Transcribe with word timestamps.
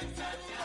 Texas. 0.00 0.59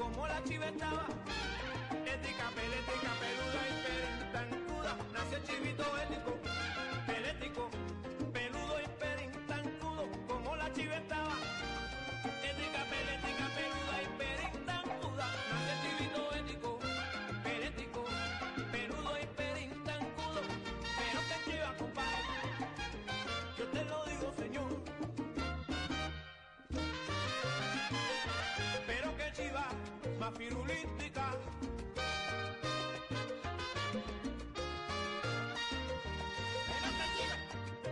como 0.00 0.26
la 0.26 0.42
chivetaba. 0.44 1.04
Ética, 2.06 2.46
pelética, 2.56 3.10
peluda 3.20 3.60
y 3.68 4.32
tan 4.32 4.48
cruda, 4.64 4.96
nació 5.12 5.38
chivito 5.44 5.84
la 30.30 30.38
firulística. 30.38 31.24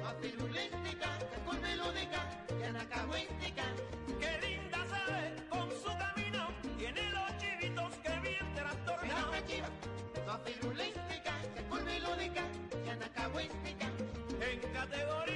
La 0.03 0.15
firulística, 0.21 1.19
que 1.19 1.38
por 1.44 1.60
melódica, 1.60 2.21
que 2.59 2.65
anacagüística. 2.65 3.65
Qué 4.21 4.47
linda 4.47 4.78
sabe 4.87 5.34
con 5.49 5.71
su 5.71 5.91
camino, 5.99 6.49
tiene 6.78 7.10
los 7.10 7.38
chivitos 7.38 7.94
que 8.03 8.21
bien 8.21 8.55
trastornan. 8.55 9.25
La 10.26 10.38
firulística, 10.38 11.32
que 11.55 11.62
por 11.62 11.82
melódica, 11.84 12.43
que 12.84 12.91
anacagüística. 12.91 13.87
En 14.41 14.60
categoría 14.72 15.28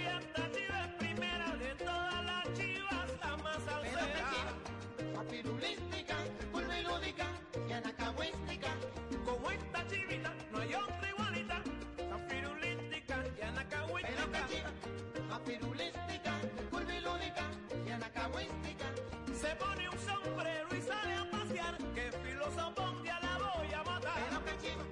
chiva, 24.72 24.84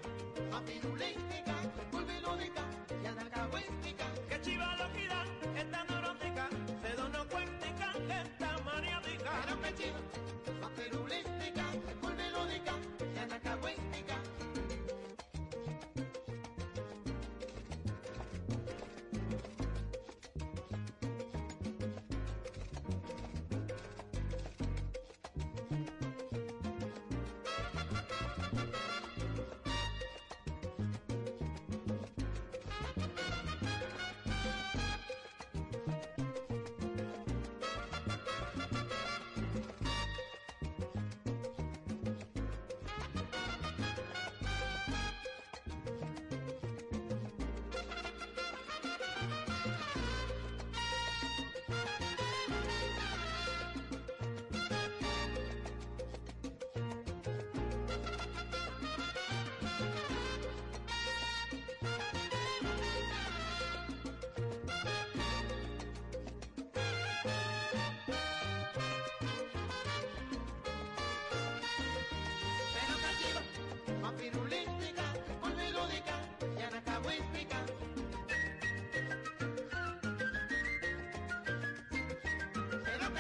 mapirulística, 0.51 1.55
pulvilúdica 1.91 2.63
y 3.03 3.07
anacahuística. 3.07 4.05
Que 4.29 4.41
chiva 4.41 4.77
lo 4.77 5.59
esta 5.59 5.85
neurótica, 5.85 6.49
se 6.83 6.97
donó 6.97 7.27
cuentica, 7.29 7.93
esta 8.09 8.59
maniática. 8.65 9.31
Pero 9.45 9.63
que 9.63 9.75
chiva. 9.75 10.30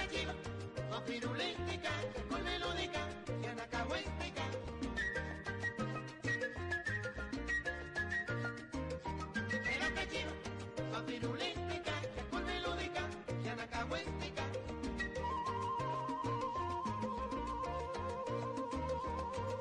Cachiva, 0.00 0.34
más 0.90 1.02
pirulística, 1.02 1.90
con 2.30 2.42
melódica 2.42 3.00
y 3.42 3.46
anacahuéstica. 3.46 4.42
Pero 9.50 9.94
cachiva, 9.94 10.32
más 10.92 11.02
pirulística, 11.02 11.92
con 12.30 12.46
melódica 12.46 13.02
y 13.44 13.48
anacahuéstica. 13.48 14.44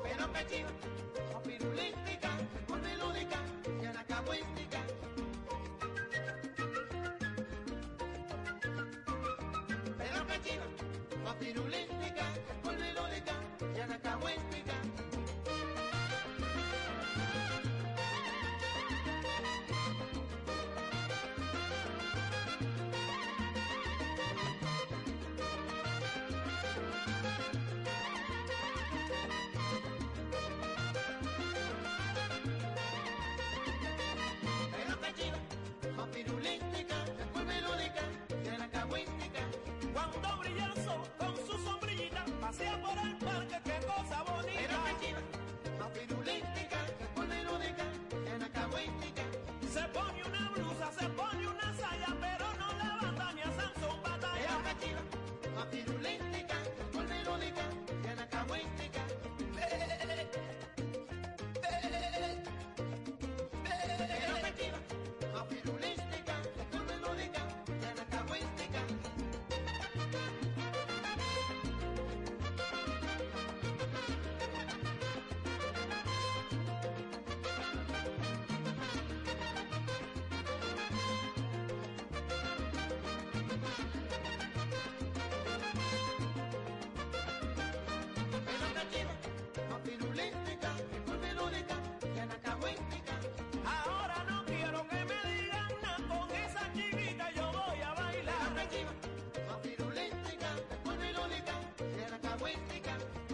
Pero 0.02 0.32
cachiva, 0.32 0.70
más 0.70 0.89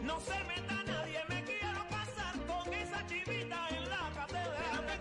No 0.02 0.20
se 0.20 0.44
meta 0.44 0.82
nadie, 0.84 1.20
me 1.28 1.44
quiero 1.44 1.84
casar 1.90 2.34
con 2.46 2.72
esa 2.72 3.06
chivita 3.06 3.68
en 3.68 3.90
la 3.90 4.12
catedral. 4.14 4.86
más. 4.86 4.96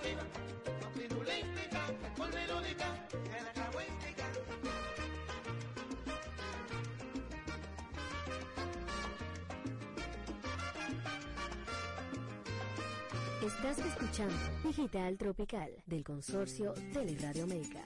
Estás 13.42 13.80
escuchando 13.80 14.36
Digital 14.64 15.18
Tropical 15.18 15.72
del 15.86 16.04
consorcio 16.04 16.74
Teleradio 16.92 17.44
América. 17.44 17.86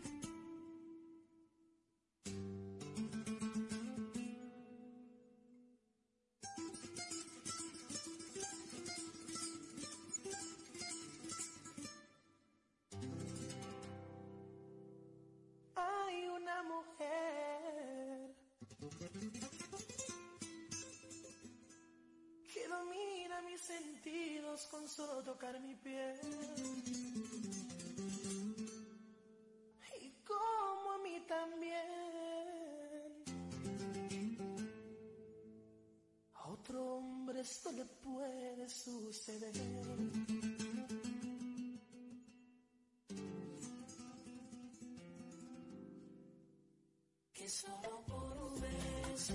Solo 47.49 48.03
por 48.07 48.37
un 48.43 48.61
beso 48.61 49.33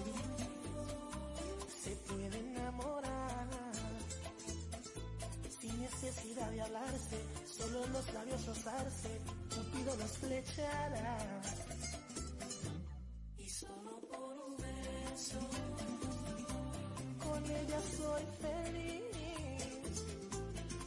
se 1.83 1.91
puede 1.97 2.39
enamorar 2.39 3.49
sin 5.61 5.81
necesidad 5.81 6.49
de 6.51 6.63
hablarse, 6.63 7.19
solo 7.59 7.87
los 7.89 8.15
labios 8.15 8.47
rozarse, 8.47 9.21
Cupido 9.53 9.97
los 9.97 10.11
flechará 10.19 11.43
y 13.39 13.49
solo 13.49 14.01
por 14.13 14.39
un 14.47 14.57
beso 14.59 15.41
con 17.19 17.45
ella 17.51 17.81
soy 17.97 18.23
feliz. 18.41 19.05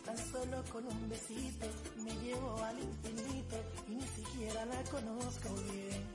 Tan 0.05 0.17
solo 0.31 0.63
con 0.72 0.86
un 0.86 1.10
besito 1.10 1.67
me 1.98 2.13
llevo 2.24 2.63
al 2.63 2.79
infinito 2.79 3.57
y 3.89 3.96
ni 3.96 4.07
siquiera 4.07 4.65
la 4.65 4.81
conozco 4.84 5.53
bien. 5.74 6.06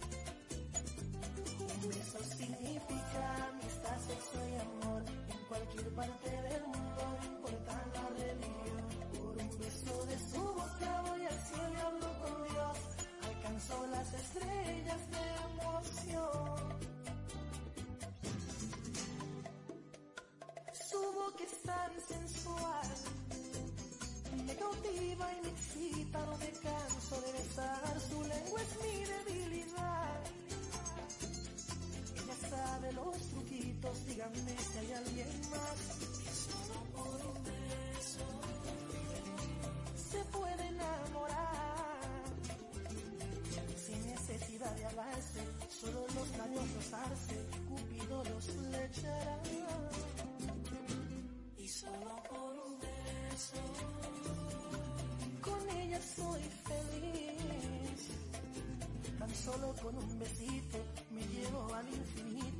Díganme 34.23 34.57
si 34.59 34.79
hay 34.79 34.93
alguien 34.93 35.29
más 35.51 35.79
que 36.23 36.31
solo 36.33 36.79
por 36.95 37.27
un 37.27 37.45
beso 37.45 38.27
se 39.97 40.25
puede 40.27 40.67
enamorar. 40.69 42.23
Sin 43.85 44.07
necesidad 44.07 44.75
de 44.77 44.85
hablarse, 44.87 45.41
solo 45.81 46.07
los 46.15 46.39
labios 46.39 46.75
rozarse, 46.75 47.37
Cupido 47.69 48.25
los 48.25 48.45
flechará. 48.45 49.39
Y 51.59 51.69
solo 51.69 52.23
por 52.29 52.53
un 52.67 52.79
beso, 52.79 53.57
con 55.41 55.71
ella 55.79 56.01
soy 56.01 56.43
feliz. 56.69 58.09
Tan 59.19 59.35
solo 59.35 59.75
con 59.83 59.97
un 59.97 60.19
besito 60.19 60.79
me 61.11 61.23
llevo 61.27 61.75
al 61.75 61.89
infinito 61.89 62.52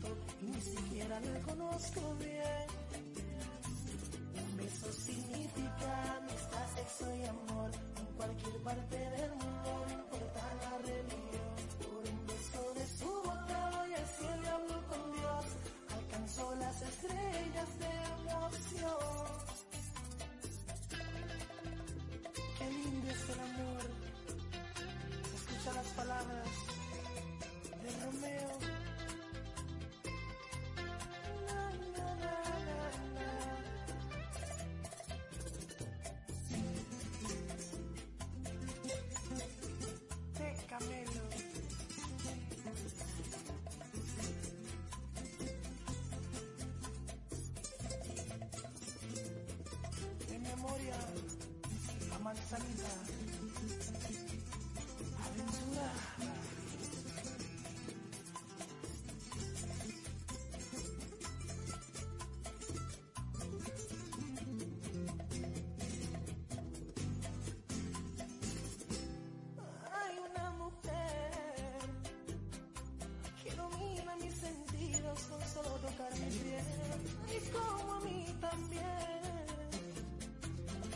piel. 76.31 77.37
Y 77.37 77.51
como 77.51 77.95
a 77.95 78.01
mí 78.01 78.27
también. 78.41 78.83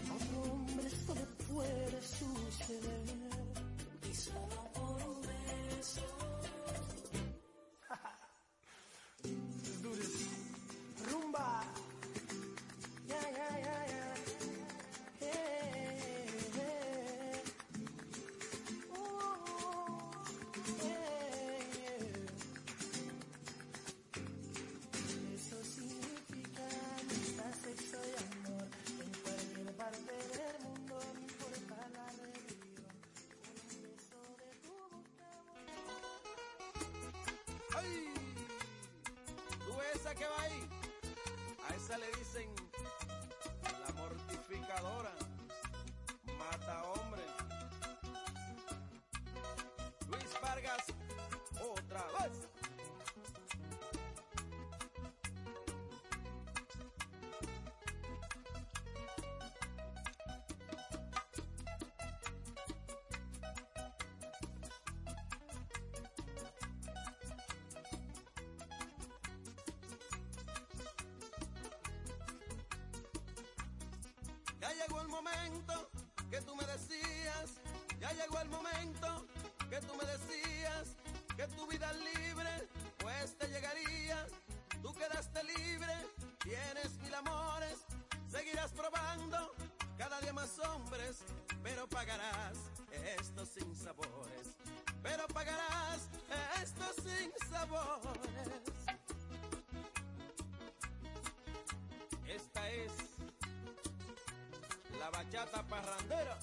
A 0.09 0.15
otro 0.15 0.53
hombre 0.53 0.87
esto 0.87 1.15
puede 1.53 2.03
suceder. 2.03 3.05
Y 4.11 4.15
solo 4.15 4.71
por 4.75 5.03
un 5.09 5.21
beso. 5.23 6.16
Llegó 78.17 78.41
el 78.41 78.49
momento 78.49 79.27
que 79.69 79.79
tú 79.81 79.95
me 79.95 80.05
decías 80.05 80.97
que 81.37 81.47
tu 81.49 81.67
vida 81.67 81.91
es 81.91 81.99
libre, 81.99 82.69
pues 82.99 83.37
te 83.37 83.47
llegaría, 83.49 84.27
tú 84.83 84.93
quedaste 84.95 85.45
libre, 85.45 85.95
tienes 86.43 86.99
mil 87.03 87.15
amores, 87.15 87.79
seguirás 88.29 88.73
probando 88.73 89.55
cada 89.99 90.21
día 90.21 90.33
más 90.33 90.59
hombres, 90.61 91.25
pero 91.63 91.87
pagarás 91.89 92.57
estos 93.19 93.49
sin 93.51 93.75
sabores, 93.77 94.57
pero 95.03 95.27
pagarás 95.29 96.09
estos 96.63 96.97
sin 96.97 97.31
sabores. 97.51 98.49
Esta 102.27 102.71
es 102.71 102.93
la 104.99 105.11
bachata 105.11 105.63
parrandera. 105.65 106.39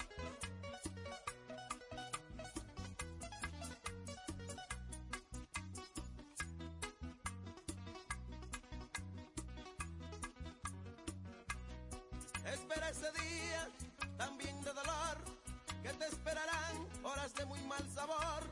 Espera 12.53 12.88
ese 12.89 13.12
día 13.13 13.67
también 14.15 14.55
de 14.62 14.72
dolor 14.74 15.17
que 15.81 15.89
te 15.89 16.05
esperarán 16.05 16.88
horas 17.01 17.33
de 17.33 17.45
muy 17.45 17.60
mal 17.62 17.83
sabor. 17.89 18.43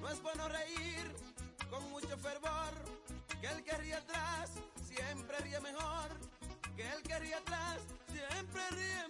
No 0.00 0.08
es 0.08 0.22
bueno 0.22 0.48
reír 0.48 1.12
con 1.68 1.90
mucho 1.90 2.16
fervor, 2.18 2.72
que 3.40 3.48
el 3.48 3.64
que 3.64 3.76
ríe 3.78 3.94
atrás 3.96 4.50
siempre 4.84 5.36
ríe 5.38 5.60
mejor, 5.60 6.08
que 6.76 6.88
el 6.88 7.02
que 7.02 7.18
ríe 7.18 7.34
atrás 7.34 7.80
siempre 8.12 8.62
ríe 8.70 9.01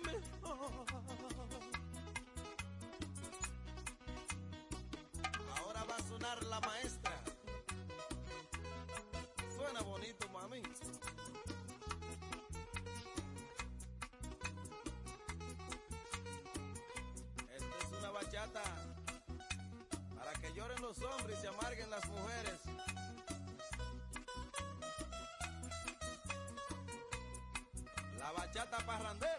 bachata 28.62 28.84
parrandera. 28.86 29.31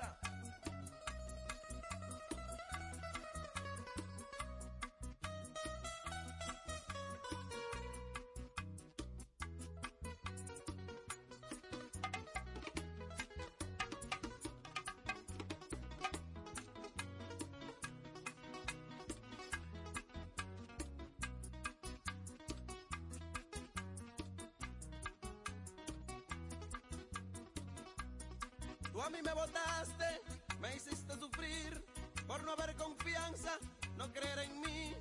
A 29.03 29.09
mí 29.09 29.21
me 29.21 29.33
votaste, 29.33 30.21
me 30.61 30.75
hiciste 30.75 31.13
sufrir 31.19 31.83
por 32.25 32.41
no 32.43 32.53
haber 32.53 32.73
confianza, 32.75 33.57
no 33.97 34.11
creer 34.13 34.39
en 34.39 34.61
mí. 34.61 34.95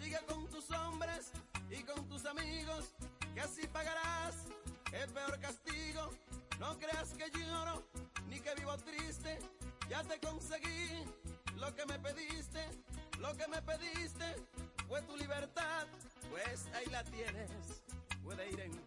Sigue 0.00 0.18
con 0.26 0.48
tus 0.48 0.70
hombres 0.70 1.30
y 1.70 1.82
con 1.82 2.08
tus 2.08 2.24
amigos, 2.24 2.94
que 3.34 3.40
así 3.40 3.66
pagarás 3.66 4.34
el 4.92 5.10
peor 5.10 5.38
castigo. 5.40 6.10
No 6.58 6.78
creas 6.78 7.10
que 7.10 7.30
lloro 7.38 7.82
ni 8.28 8.40
que 8.40 8.54
vivo 8.54 8.76
triste, 8.78 9.38
ya 9.90 10.02
te 10.04 10.18
conseguí 10.20 11.04
lo 11.56 11.74
que 11.74 11.84
me 11.84 11.98
pediste, 11.98 12.64
lo 13.18 13.36
que 13.36 13.46
me 13.48 13.60
pediste 13.60 14.36
fue 14.88 15.02
tu 15.02 15.16
libertad, 15.16 15.86
pues 16.30 16.66
ahí 16.74 16.86
la 16.86 17.04
tienes, 17.04 17.50
puede 18.22 18.50
ir 18.50 18.60
en 18.60 18.83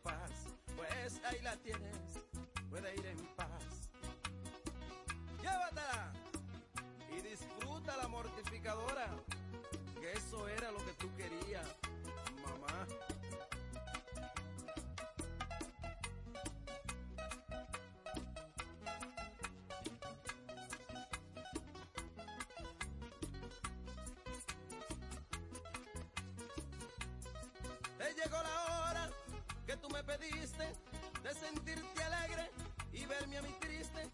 de 30.17 31.33
sentirte 31.35 32.03
alegre 32.03 32.49
y 32.91 33.05
verme 33.05 33.37
a 33.37 33.41
mí 33.43 33.53
triste, 33.59 34.09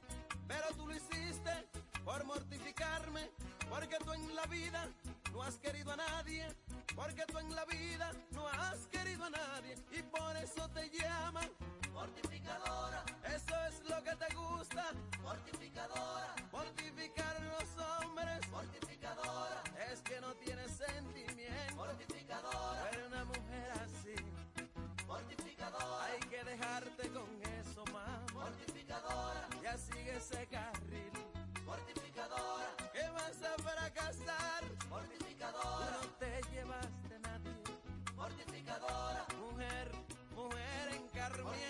pero 0.48 0.68
tú 0.76 0.88
lo 0.88 0.96
hiciste 0.96 1.52
por 2.04 2.26
mortificarme, 2.26 3.32
porque 3.70 3.98
tú 4.04 4.12
en 4.12 4.36
la 4.36 4.46
vida 4.48 4.86
no 5.32 5.44
has 5.44 5.58
querido 5.58 5.94
a 5.94 5.96
nadie, 5.96 6.46
porque 6.94 7.24
tú 7.26 7.40
en 7.40 7.56
la 7.56 7.64
vida 7.66 8.12
no 8.32 8.48
has 8.48 8.86
querido 8.88 9.24
a 9.24 9.30
nadie 9.30 9.76
y 9.92 10.02
por 10.04 10.36
eso 10.38 10.70
te 10.72 10.90
llaman 10.90 11.50
mortificadora. 11.94 12.73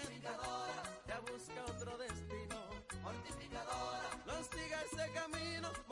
orientadora, 0.06 0.84
ya 1.08 1.20
busca 1.20 1.64
otro 1.66 1.98
destino. 1.98 2.60
Mortificadora, 3.02 4.10
no 4.26 4.44
siga 4.44 4.82
ese 4.82 5.12
camino 5.14 5.83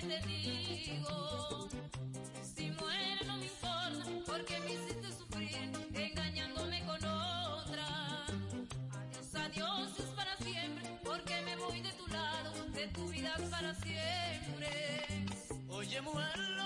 te 0.00 0.20
digo. 0.26 1.68
Si 2.42 2.70
muere 2.72 3.24
no 3.26 3.36
me 3.36 3.46
importa, 3.46 4.04
porque 4.26 4.58
me 4.60 4.74
hiciste 4.74 5.12
sufrir, 5.12 5.70
engañándome 5.94 6.84
con 6.84 7.04
otra. 7.04 8.26
Adiós, 8.92 9.34
adiós 9.34 9.98
es 9.98 10.06
para 10.16 10.36
siempre, 10.36 10.98
porque 11.04 11.40
me 11.42 11.56
voy 11.56 11.80
de 11.80 11.92
tu 11.92 12.06
lado, 12.08 12.64
de 12.70 12.88
tu 12.88 13.08
vida 13.08 13.34
para 13.50 13.74
siempre. 13.74 15.26
Oye, 15.68 16.00
mujer, 16.00 16.57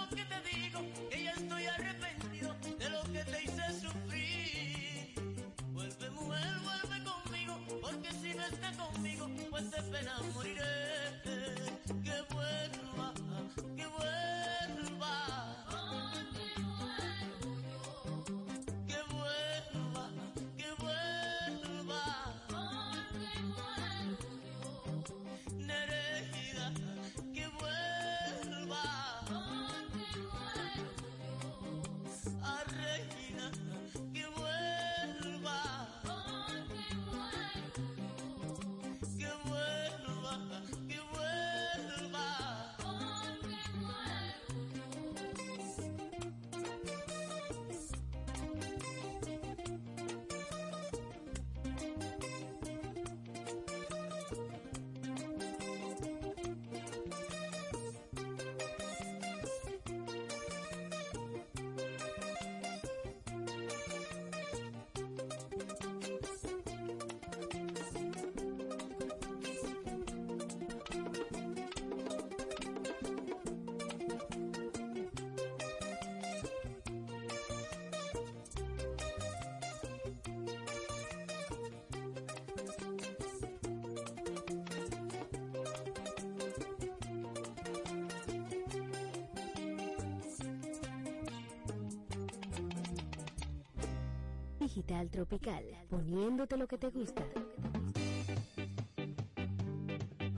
Digital 94.63 95.11
Tropical, 95.11 95.65
poniéndote 95.91 96.57
lo 96.57 96.69
que 96.69 96.79
te 96.79 96.89
gusta. 96.89 97.25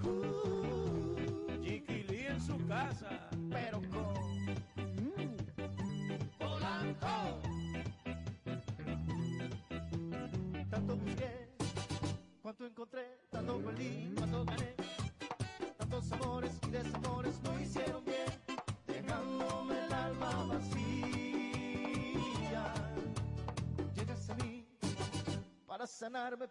Uh, 0.03 1.61
Chiquilí 1.63 2.21
en 2.29 2.41
su 2.41 2.57
casa, 2.67 3.29
pero 3.51 3.83
con 3.91 4.15
mm, 4.77 5.37
Polanco. 6.39 7.43
Tanto 10.71 10.97
busqué, 10.97 11.51
cuanto 12.41 12.67
encontré, 12.67 13.19
tanto 13.31 13.59
perdí. 13.59 14.14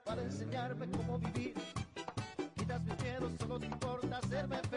para 0.03 0.23
enseñarme 0.23 0.89
cómo 0.89 1.19
vivir. 1.19 1.53
Quitas 2.55 2.81
mis 2.81 2.99
miedos, 3.03 3.31
solo 3.39 3.59
te 3.59 3.67
importa 3.67 4.17
hacerme 4.17 4.57
feliz. 4.69 4.72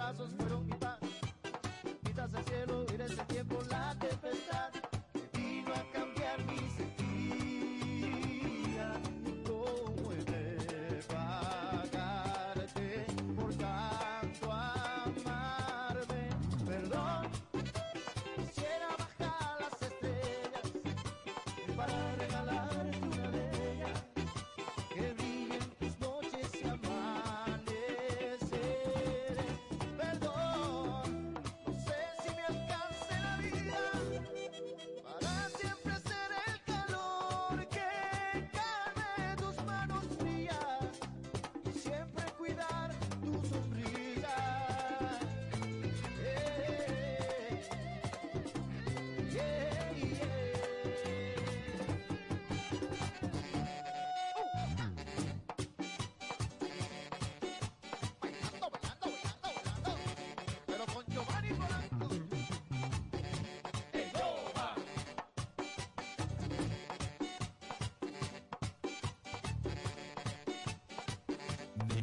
brazos 0.00 0.30
fueron 0.38 0.59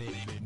baby. 0.08 0.37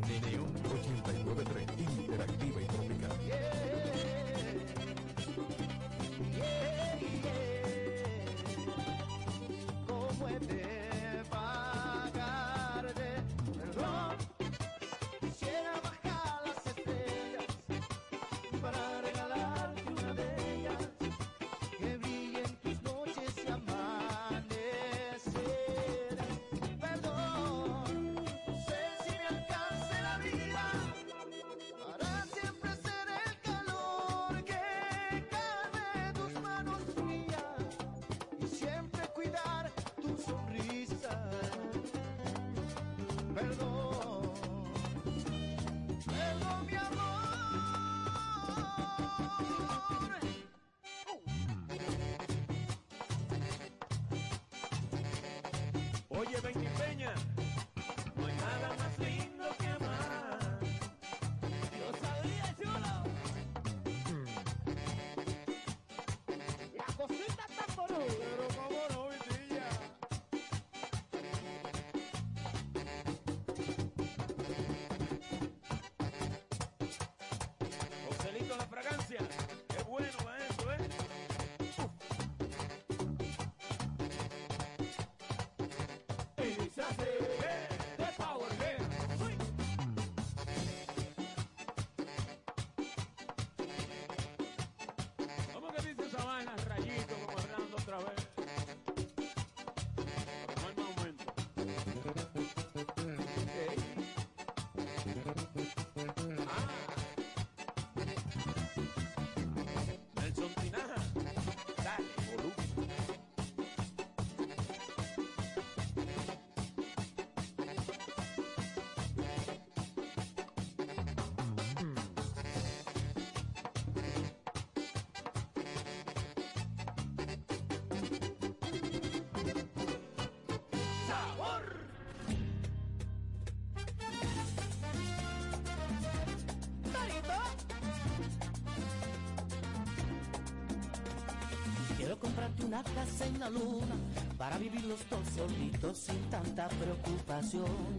Comprarte 142.22 142.64
una 142.64 142.84
casa 142.84 143.26
en 143.26 143.40
la 143.40 143.50
luna 143.50 143.96
para 144.38 144.56
vivir 144.56 144.84
los 144.84 145.00
dos 145.10 145.26
solitos 145.36 145.98
sin 145.98 146.20
tanta 146.30 146.68
preocupación. 146.68 147.98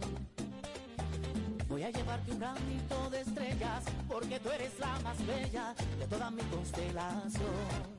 Voy 1.67 1.83
a 1.83 1.91
llevarte 1.91 2.31
un 2.31 2.39
ramito 2.39 3.09
de 3.11 3.21
estrellas 3.21 3.83
porque 4.07 4.39
tú 4.39 4.49
eres 4.49 4.79
la 4.79 4.97
más 4.99 5.17
bella 5.27 5.75
de 5.99 6.07
toda 6.07 6.31
mi 6.31 6.41
constelación. 6.43 7.92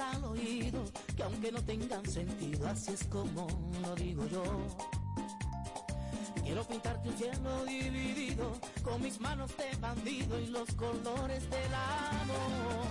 Al 0.00 0.24
oído 0.24 0.84
que 1.16 1.22
aunque 1.22 1.50
no 1.52 1.62
tengan 1.64 2.04
sentido, 2.06 2.68
así 2.68 2.92
es 2.92 3.04
como 3.04 3.46
lo 3.82 3.94
digo 3.94 4.26
yo. 4.26 4.42
Quiero 6.42 6.64
pintarte 6.64 7.08
un 7.08 7.16
cielo 7.16 7.64
dividido 7.66 8.52
con 8.82 9.02
mis 9.02 9.20
manos 9.20 9.50
de 9.56 9.76
bandido 9.78 10.38
y 10.40 10.46
los 10.46 10.70
colores 10.72 11.48
del 11.50 11.74
amor. 11.74 12.86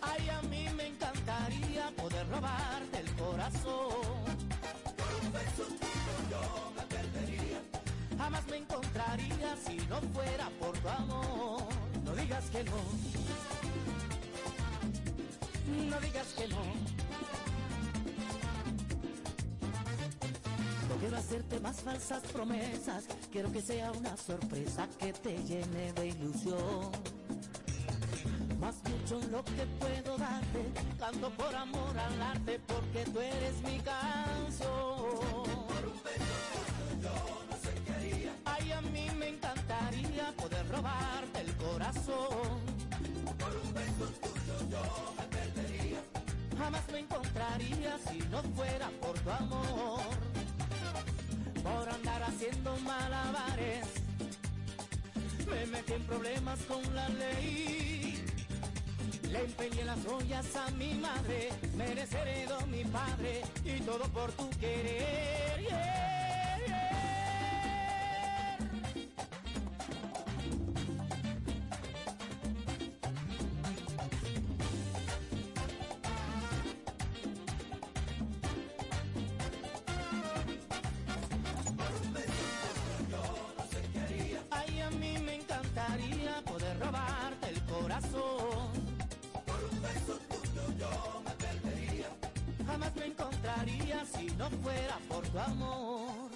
Ay, 0.00 0.28
a 0.28 0.42
mí 0.42 0.66
me 0.76 0.86
encantaría 0.88 1.90
poder 1.96 2.28
robarte 2.28 2.98
el 3.00 3.16
corazón. 3.16 3.92
Jamás 8.18 8.46
me 8.48 8.56
encontraría 8.58 9.56
si 9.56 9.76
no 9.88 10.00
fuera 10.12 10.48
por 10.60 10.78
tu 10.78 10.88
amor. 10.88 11.64
No 12.04 12.14
digas 12.14 12.44
que 12.50 12.62
no. 12.64 13.61
No 15.72 16.00
digas 16.00 16.26
que 16.36 16.48
no. 16.48 16.62
No 20.88 20.96
quiero 21.00 21.16
hacerte 21.16 21.60
más 21.60 21.80
falsas 21.80 22.22
promesas. 22.32 23.04
Quiero 23.30 23.50
que 23.50 23.62
sea 23.62 23.90
una 23.92 24.16
sorpresa 24.16 24.88
que 24.98 25.12
te 25.12 25.42
llene 25.44 25.92
de 25.94 26.08
ilusión. 26.08 26.90
Más 28.60 28.76
mucho 28.84 29.20
lo 29.30 29.42
que 29.44 29.66
puedo 29.80 30.16
darte, 30.18 30.72
canto 30.98 31.30
por 31.30 31.54
amor 31.54 31.98
al 31.98 32.22
arte, 32.22 32.60
porque 32.66 33.04
tú 33.10 33.20
eres 33.20 33.60
mi 33.64 33.78
canción. 33.80 35.42
Ay, 38.44 38.70
a 38.70 38.80
mí 38.82 39.08
me 39.18 39.28
encantaría 39.30 40.32
poder 40.36 40.68
robarte 40.68 41.40
el 41.40 41.56
corazón. 41.56 42.71
Jamás 46.62 46.88
me 46.92 47.00
encontraría 47.00 47.98
si 48.08 48.18
no 48.30 48.40
fuera 48.54 48.88
por 49.00 49.18
tu 49.18 49.30
amor. 49.30 50.00
Por 51.60 51.88
andar 51.88 52.22
haciendo 52.22 52.76
malabares, 52.76 53.86
me 55.50 55.66
metí 55.66 55.94
en 55.94 56.04
problemas 56.04 56.60
con 56.60 56.82
la 56.94 57.08
ley. 57.08 58.24
Le 59.28 59.40
empeñé 59.40 59.84
las 59.84 60.06
ollas 60.06 60.54
a 60.54 60.70
mi 60.72 60.94
madre, 60.94 61.48
me 61.76 61.96
desheredó 61.96 62.64
mi 62.68 62.84
padre 62.84 63.42
y 63.64 63.80
todo 63.80 64.04
por 64.10 64.30
tu 64.30 64.48
querer. 64.60 66.31
Robarte 86.82 87.48
el 87.50 87.60
corazón. 87.62 88.72
Por 89.46 89.60
un 89.70 89.82
beso 89.82 90.14
tuyo 90.30 90.64
yo 90.78 91.22
me 91.24 91.30
perdería. 91.44 92.08
Jamás 92.66 92.94
me 92.96 93.06
encontraría 93.06 94.04
si 94.14 94.26
no 94.36 94.50
fuera 94.62 94.96
por 95.08 95.26
tu 95.28 95.38
amor. 95.38 96.30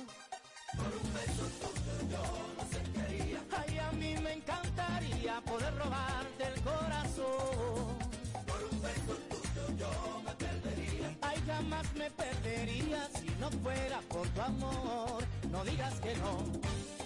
Por 0.77 0.93
un 1.03 1.09
beso 1.15 1.45
tuyo 1.61 1.95
yo 2.13 2.25
no 2.57 3.03
haría. 3.03 3.41
Ay, 3.59 3.79
a 3.79 3.93
mí 3.93 4.15
me 4.23 4.33
encantaría 4.35 5.41
poder 5.43 5.75
robarte 5.77 6.45
el 6.53 6.61
corazón. 6.63 7.99
Por 8.47 8.61
un 8.71 8.83
beso 8.83 9.15
tuyo 9.31 9.65
yo 9.79 10.23
me 10.25 10.33
perdería. 10.45 11.17
Ay, 11.23 11.39
jamás 11.47 11.87
me 11.95 12.11
perdería 12.11 13.09
si 13.19 13.29
no 13.41 13.51
fuera 13.63 14.01
por 14.09 14.29
tu 14.29 14.41
amor. 14.41 15.25
No 15.51 15.65
digas 15.65 15.95
que 16.01 16.15
no. 16.17 17.06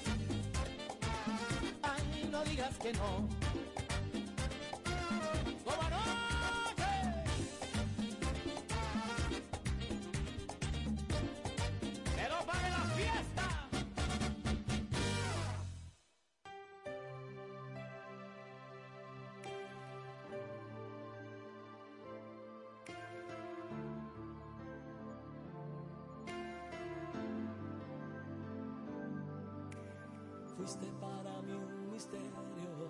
No 2.30 2.44
digas 2.44 2.78
que 2.78 2.92
no. 2.92 3.28
¡Pero 12.16 12.36
para 12.46 12.70
la 12.70 12.84
fiesta! 12.94 13.50
Misterio, 32.00 32.88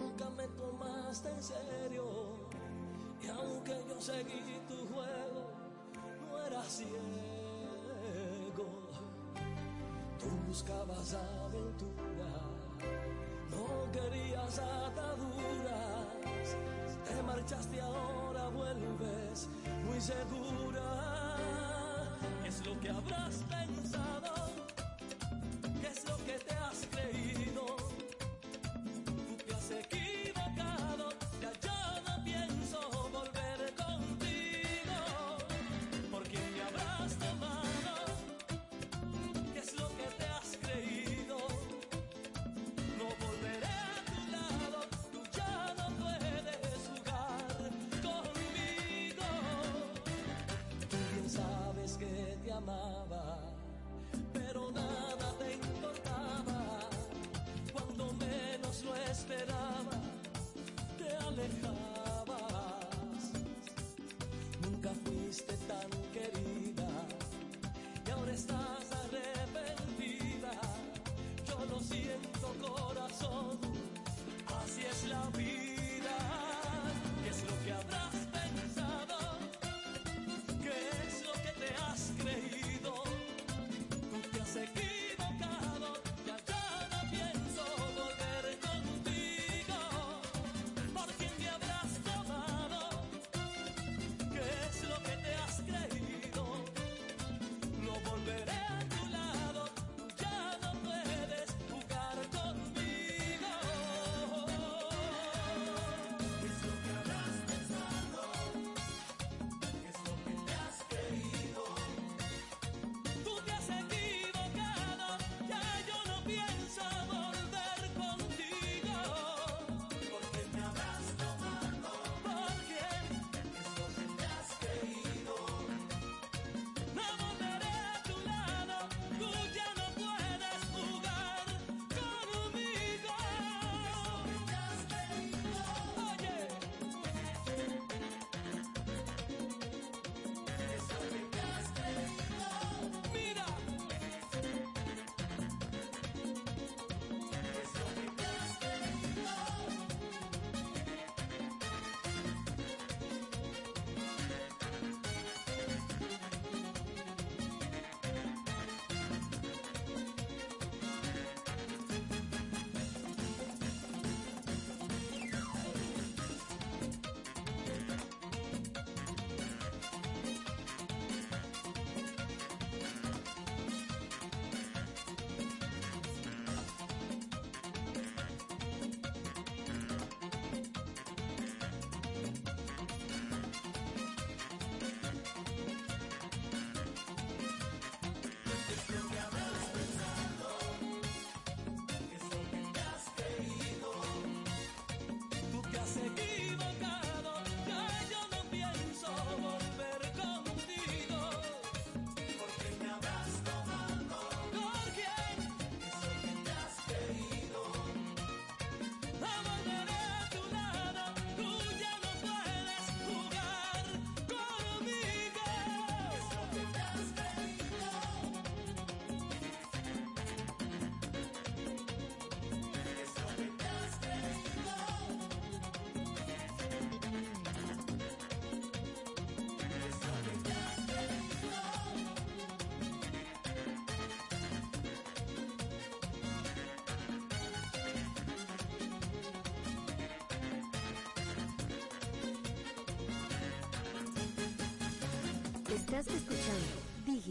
nunca 0.00 0.28
me 0.30 0.48
tomaste 0.48 1.30
en 1.30 1.42
serio. 1.42 2.04
Y 3.22 3.28
aunque 3.28 3.76
yo 3.88 4.00
seguí 4.00 4.60
tu 4.68 4.84
juego, 4.92 5.52
no 6.28 6.38
era 6.44 6.62
ciego. 6.64 6.88
Tú 10.18 10.28
buscabas 10.48 11.14
aventura, 11.14 12.32
no 13.52 13.92
querías 13.92 14.58
ataduras. 14.58 16.48
Te 17.04 17.22
marchaste 17.22 17.80
ahora, 17.80 18.48
vuelves 18.48 19.48
muy 19.84 20.00
segura. 20.00 21.36
¿Qué 22.42 22.48
es 22.48 22.66
lo 22.66 22.80
que 22.80 22.88
habrás 22.90 23.44
pensado? 23.48 24.13
Que 52.64 52.93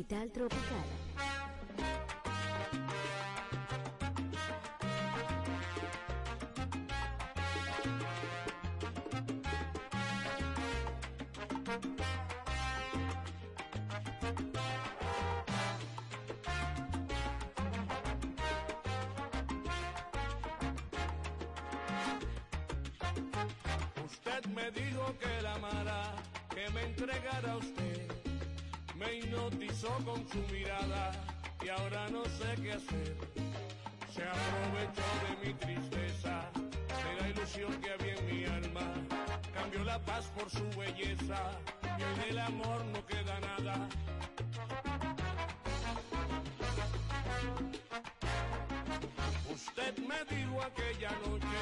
Tropical. 0.06 0.50
Usted 24.06 24.46
me 24.48 24.70
dijo 24.72 25.16
que 25.18 25.42
la 25.42 25.54
amara, 25.56 26.16
que 26.50 26.70
me 26.72 26.84
entregara 26.84 27.54
a 27.54 27.58
usted. 27.58 28.33
Me 29.04 29.16
hipnotizó 29.16 29.90
con 30.06 30.28
su 30.30 30.38
mirada 30.54 31.12
y 31.62 31.70
ahora 31.70 32.08
no 32.10 32.24
sé 32.26 32.62
qué 32.62 32.74
hacer. 32.74 33.18
Se 34.14 34.24
aprovechó 34.24 35.04
de 35.24 35.48
mi 35.48 35.54
tristeza, 35.56 36.50
de 36.56 37.22
la 37.22 37.30
ilusión 37.30 37.74
que 37.82 37.92
había 37.92 38.14
en 38.16 38.26
mi 38.26 38.46
alma. 38.46 38.94
Cambió 39.54 39.84
la 39.84 40.00
paz 40.00 40.26
por 40.38 40.50
su 40.50 40.64
belleza 40.80 41.52
y 41.84 42.04
hoy 42.04 42.28
del 42.28 42.40
amor 42.40 42.86
no 42.86 43.06
queda 43.06 43.40
nada. 43.40 43.90
Usted 49.52 49.98
me 49.98 50.36
dijo 50.36 50.62
aquella 50.62 51.12
noche 51.26 51.62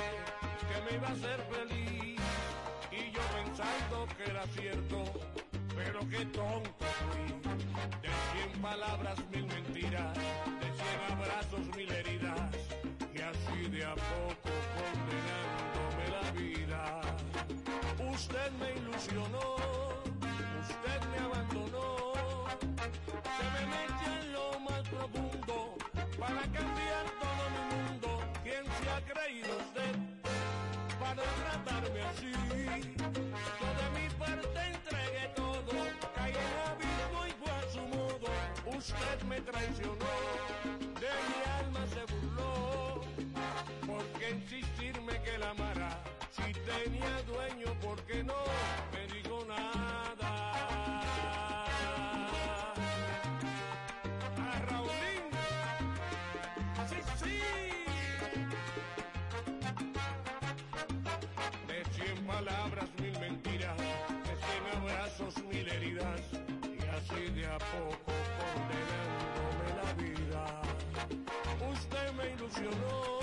que 0.70 0.82
me 0.92 0.98
iba 0.98 1.08
a 1.08 1.12
hacer 1.12 1.40
feliz 1.52 2.20
y 2.92 3.12
yo 3.12 3.22
pensando 3.36 4.08
que 4.18 4.30
era 4.30 4.46
cierto, 4.48 5.04
qué 6.12 6.26
tonto 6.26 6.86
fui. 7.00 7.28
De 8.04 8.10
cien 8.28 8.52
palabras 8.62 9.18
mil 9.32 9.46
mentiras, 9.46 10.14
de 10.62 10.68
cien 10.80 11.00
abrazos 11.10 11.66
mil 11.76 11.90
heridas 11.92 12.52
y 13.16 13.22
así 13.22 13.70
de 13.70 13.86
a 13.86 13.96
poco 13.96 14.52
condenándome 14.78 16.06
la 16.16 16.26
vida. 16.32 16.82
Usted 18.14 18.52
me 18.60 18.70
ilusionó, 18.80 19.56
usted 20.68 21.00
me 21.12 21.18
abandonó, 21.28 21.88
se 23.38 23.46
me 23.56 23.64
metió 23.74 24.10
en 24.22 24.26
lo 24.34 24.48
más 24.60 24.82
profundo 24.90 25.56
para 26.20 26.42
cambiar 26.58 27.06
todo 27.22 27.44
mi 27.56 27.64
mundo. 27.74 28.10
¿Quién 28.44 28.64
se 28.66 28.86
ha 28.92 29.00
creído 29.12 29.50
usted 29.66 29.94
para 31.00 31.24
tratarme 31.42 32.02
así? 32.12 32.32
Yo 33.60 33.68
de 33.80 33.88
mi 33.98 34.08
parte 34.16 34.60
entregué 34.74 35.26
todo, 35.36 35.51
el 36.32 36.58
abismo 36.72 37.20
y 37.28 37.74
su 37.74 37.82
modo. 37.98 38.78
Usted 38.78 39.22
me 39.28 39.42
traicionó, 39.42 40.06
de 41.00 41.12
mi 41.28 41.40
alma 41.60 41.86
se 41.94 42.14
burló. 42.14 43.02
¿Por 43.86 44.04
qué 44.20 44.30
insistirme 44.32 45.22
que 45.24 45.38
la 45.38 45.50
amara? 45.52 46.04
Si 46.32 46.52
tenía 46.54 47.22
dueño, 47.24 47.74
¿por 47.82 48.02
qué 48.04 48.24
no 48.24 48.36
me 48.94 49.08
dijo 49.14 49.46
nada? 49.48 49.91
Usted 71.12 72.12
me 72.14 72.30
ilusionó, 72.32 73.20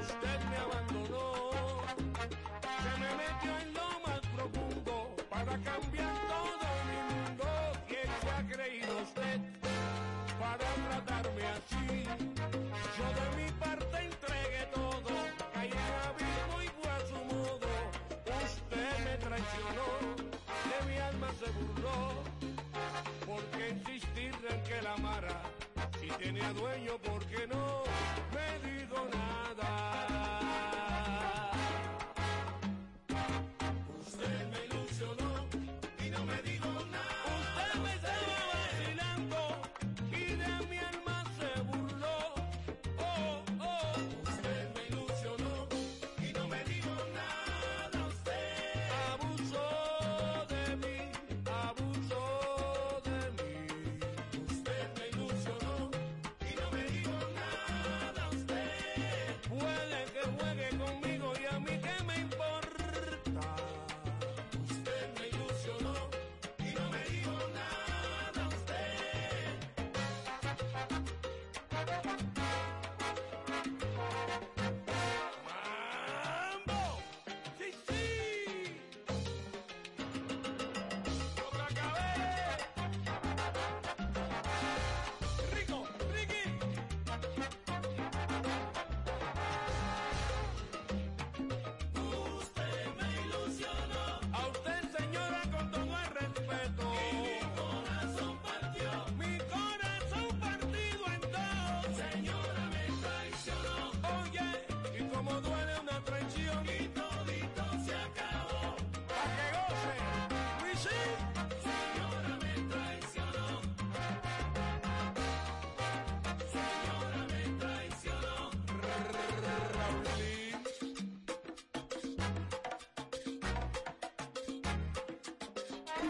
usted 0.00 0.40
me 0.50 0.56
abandonó, 0.56 1.50
se 2.82 2.92
me 3.00 3.10
metió 3.22 3.58
en 3.62 3.74
lo 3.74 3.88
más 4.06 4.20
profundo 4.34 5.16
para 5.28 5.52
cambiar 5.58 6.14
todo 6.28 6.68
mi 6.88 6.98
mundo. 7.14 7.46
¿Quién 7.86 8.08
se 8.20 8.30
ha 8.30 8.42
creído 8.56 8.92
usted 9.02 9.40
para 10.40 10.68
tratarme 10.88 11.44
así? 11.56 12.04
Yo 12.96 13.06
de 13.18 13.26
mi 13.36 13.50
parte 13.52 13.96
entregué 14.04 14.66
todo, 14.74 15.10
caí 15.54 15.70
en 15.70 15.94
abismo 16.08 16.62
y 16.62 16.68
fue 16.76 16.90
a 16.90 17.00
su 17.06 17.18
modo. 17.34 17.68
Usted 18.44 19.04
me 19.04 19.16
traicionó, 19.18 19.88
de 20.68 20.78
mi 20.90 20.98
alma 20.98 21.28
se 21.38 21.50
burló. 21.52 22.24
¿Por 23.26 23.42
qué 23.50 23.68
insistir 23.70 24.32
en 24.50 24.62
que 24.64 24.82
la 24.82 24.94
amara? 24.94 25.47
Si 26.18 26.24
tenía 26.24 26.52
dueño, 26.52 26.98
¿por 26.98 27.24
qué 27.26 27.46
no 27.46 27.77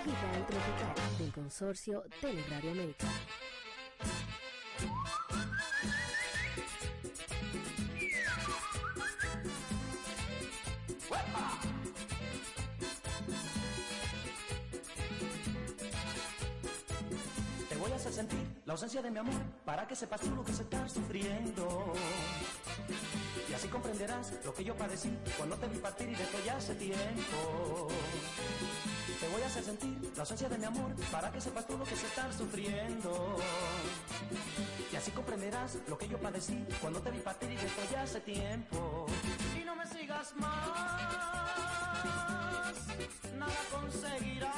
Digital 0.05 0.47
Tropical 0.47 1.19
del 1.19 1.33
consorcio 1.33 2.05
Teleradio 2.21 2.71
América. 2.71 3.07
Te 17.69 17.77
voy 17.77 17.91
a 17.91 17.97
hacer 17.97 18.13
sentir 18.13 18.39
la 18.67 18.75
ausencia 18.75 19.03
de 19.03 19.11
mi 19.11 19.19
amor 19.19 19.35
para 19.65 19.89
que 19.89 19.97
sepas 19.97 20.21
tú 20.21 20.31
lo 20.31 20.45
que 20.45 20.53
se 20.53 20.63
está 20.63 20.89
sufriendo. 20.89 21.93
Y 23.51 23.55
así 23.55 23.67
comprenderás 23.69 24.33
lo 24.45 24.55
que 24.55 24.63
yo 24.63 24.77
padecí 24.77 25.11
cuando 25.37 25.57
te 25.57 25.67
vi 25.67 25.79
partir 25.79 26.09
y 26.09 26.15
de 26.15 26.23
esto 26.23 26.39
ya 26.45 26.57
hace 26.57 26.75
tiempo. 26.77 27.89
Hacer 29.49 29.65
sentir 29.65 30.13
la 30.15 30.21
ausencia 30.21 30.47
de 30.47 30.59
mi 30.59 30.67
amor 30.67 30.95
para 31.11 31.33
que 31.33 31.41
sepas 31.41 31.67
tú 31.67 31.79
lo 31.79 31.85
que 31.85 31.97
se 31.97 32.07
está 32.07 32.31
sufriendo. 32.37 33.37
Y 34.93 34.97
así 34.97 35.11
comprenderás 35.11 35.79
lo 35.89 35.97
que 35.97 36.07
yo 36.07 36.19
padecí 36.19 36.67
cuando 36.83 37.01
te 37.01 37.11
vi 37.11 37.19
partir 37.21 37.51
y 37.53 37.57
de 37.57 37.67
esto 37.67 37.81
ya 37.91 38.03
hace 38.03 38.21
tiempo. 38.21 39.07
Y 39.59 39.65
no 39.65 39.75
me 39.75 39.87
sigas 39.87 40.37
más, 40.37 40.69
nada 43.39 43.55
conseguirás. 43.73 44.55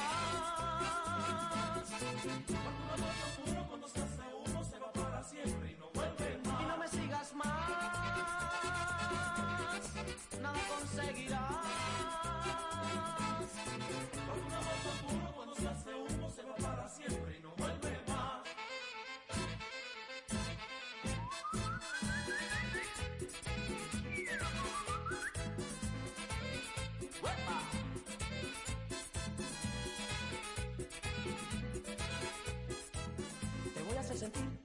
Cuando 2.87 3.07
con 3.45 3.60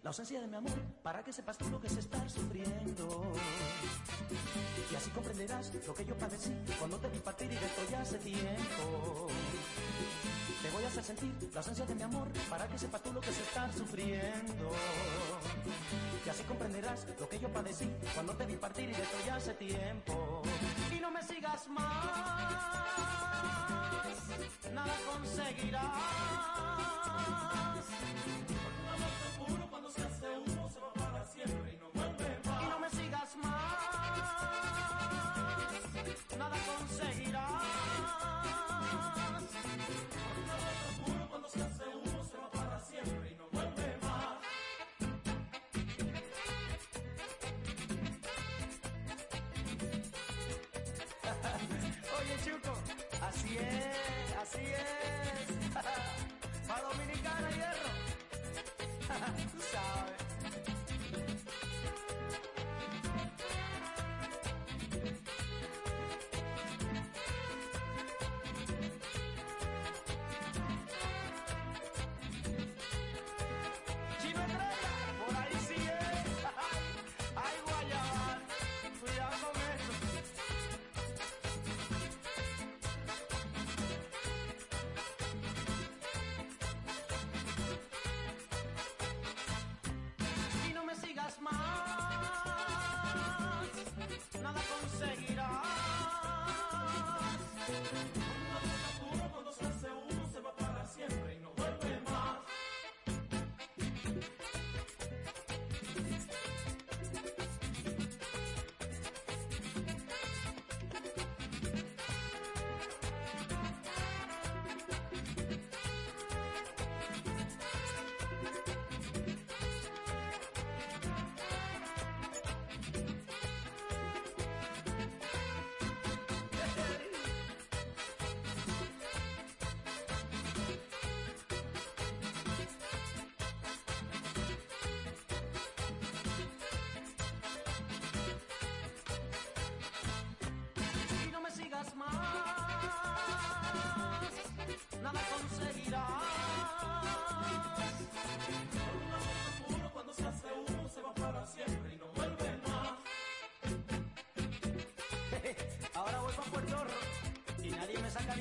la 0.06 0.10
ausencia 0.10 0.40
de 0.40 0.46
mi 0.46 0.54
amor 0.54 0.78
para 1.02 1.24
que 1.24 1.32
sepas 1.32 1.58
tú 1.58 1.68
lo 1.68 1.80
que 1.80 1.88
es 1.88 1.96
estar 1.96 2.30
sufriendo. 2.30 3.32
Y 4.88 4.94
así 4.94 5.10
comprenderás 5.10 5.72
lo 5.84 5.92
que 5.94 6.04
yo 6.04 6.16
padecí 6.16 6.52
cuando 6.78 6.96
te 7.00 7.08
vi 7.08 7.18
partir 7.18 7.50
y 7.50 7.56
de 7.56 7.90
ya 7.90 8.02
hace 8.02 8.18
tiempo. 8.18 9.26
Te 10.62 10.70
voy 10.70 10.84
a 10.84 10.86
hacer 10.86 11.02
sentir 11.02 11.34
la 11.52 11.58
ausencia 11.58 11.84
de 11.86 11.96
mi 11.96 12.02
amor 12.04 12.28
para 12.48 12.68
que 12.68 12.78
sepas 12.78 13.02
tú 13.02 13.12
lo 13.12 13.20
que 13.20 13.30
es 13.30 13.38
estar 13.40 13.72
sufriendo. 13.72 14.70
Y 16.24 16.28
así 16.28 16.44
comprenderás 16.44 17.04
lo 17.18 17.28
que 17.28 17.40
yo 17.40 17.48
padecí 17.48 17.90
cuando 18.14 18.32
te 18.36 18.46
vi 18.46 18.54
partir 18.54 18.88
y 18.88 18.92
de 18.92 19.02
ya 19.26 19.34
hace 19.34 19.54
tiempo. 19.54 20.44
Y 20.96 21.00
no 21.00 21.10
me 21.10 21.24
sigas 21.24 21.66
más, 21.66 21.82
nada 24.72 24.94
conseguirás 25.12 26.46
Así 54.56 54.72
es. 54.72 55.74
Para 56.68 56.80
Dominicana, 56.82 57.50
hierro. 57.50 57.90
Tú 59.52 59.60
sabes. 59.60 60.25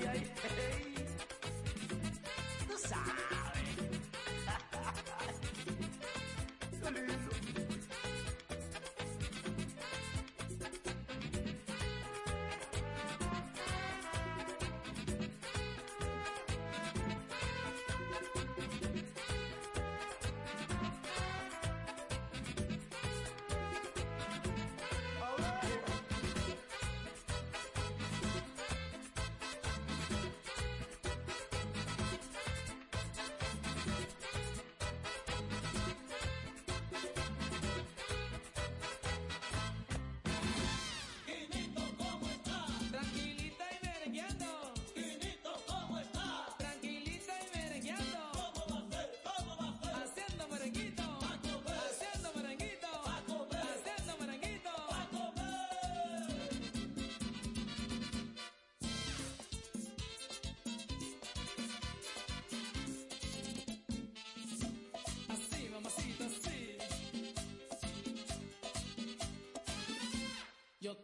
ay, 0.03 0.07
ay. 0.07 0.74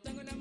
tengo 0.04 0.22
una 0.22 0.34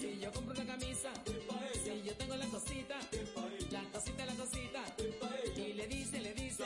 Si 0.00 0.20
yo 0.20 0.30
compro 0.32 0.52
una 0.54 0.64
camisa, 0.64 1.10
si 1.82 2.02
yo 2.02 2.14
tengo 2.16 2.36
la 2.36 2.46
cosita, 2.46 2.94
la 3.70 3.82
cosita, 3.92 4.26
la 4.26 4.34
cosita. 4.34 4.82
Y 5.56 5.72
le 5.72 5.86
dice, 5.88 6.20
le 6.20 6.34
dice, 6.34 6.64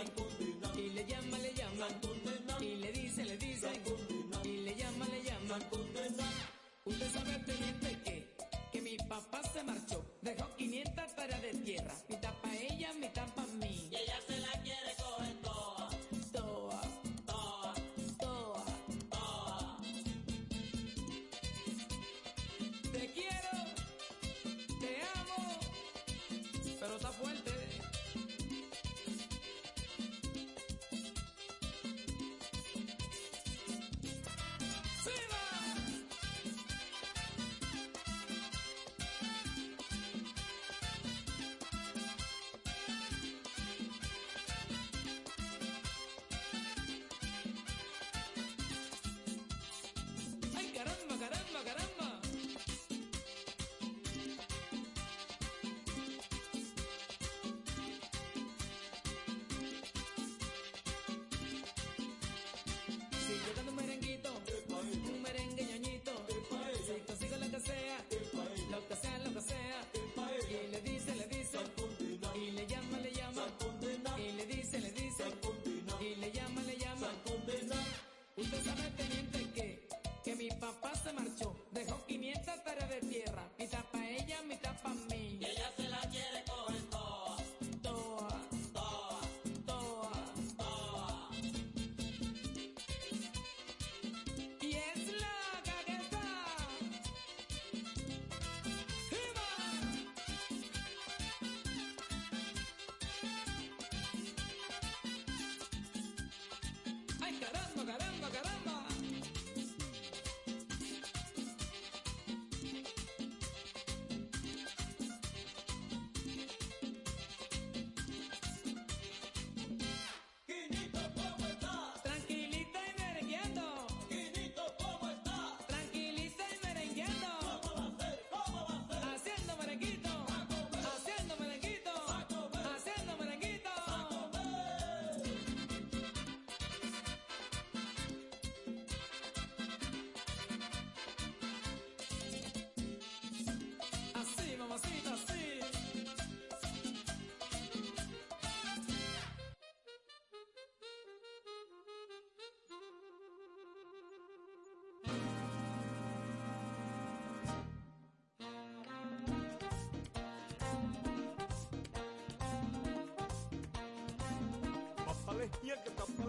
y 0.77 0.91
le 0.91 1.07
llama, 1.07 1.39
le 1.39 1.55
llama. 1.55 1.89
Y 2.61 2.77
le 2.77 2.93
dice, 2.93 3.25
le 3.25 3.37
dice, 3.39 3.71
y 4.45 4.57
le 4.59 4.75
llama, 4.75 5.07
le 5.07 5.23
llama. 5.23 5.59
Usted 6.85 7.11
sabe, 7.13 7.39
teniente, 7.47 7.98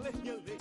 leña 0.02 0.36
de 0.36 0.59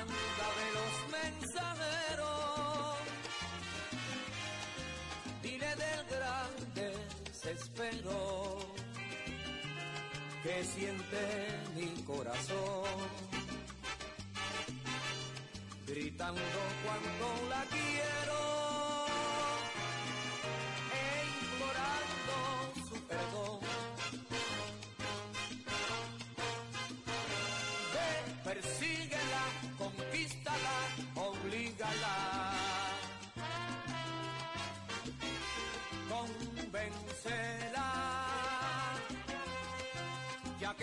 Anda 0.00 0.48
de 0.60 0.66
los 0.76 0.94
mensajeros, 1.16 2.98
dile 5.42 5.70
del 5.76 6.04
gran 6.06 6.52
desespero 6.74 8.58
que 10.42 10.64
siente 10.64 11.22
mi 11.74 12.02
corazón, 12.04 12.84
gritando 15.86 16.42
cuando 16.84 17.48
la 17.48 17.62
quiero. 17.64 17.99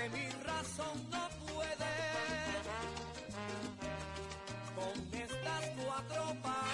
mi 0.09 0.29
razón 0.43 1.09
no 1.09 1.27
puede 1.47 1.93
con 4.75 5.19
estas 5.19 5.69
cuatro 5.83 6.23
palabras. 6.41 6.66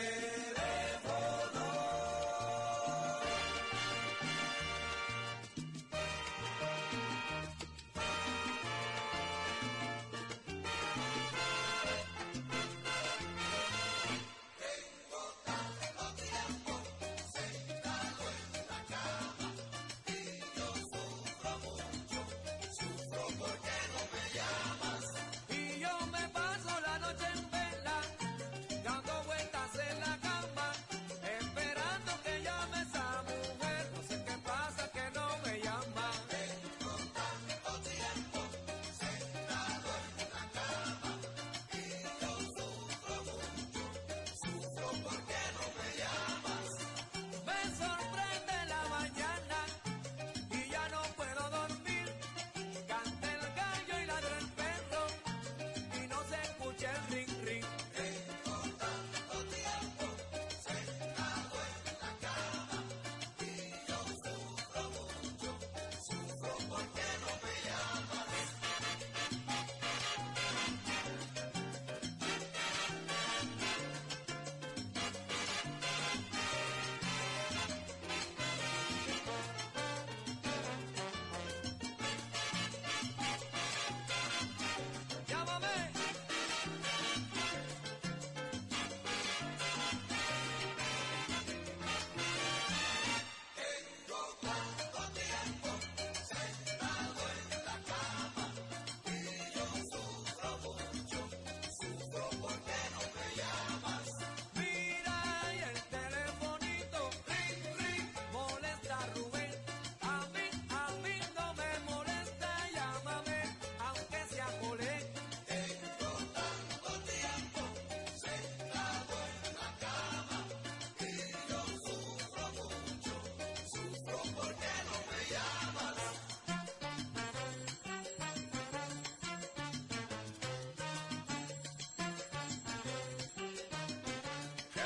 Yeah. 0.00 0.37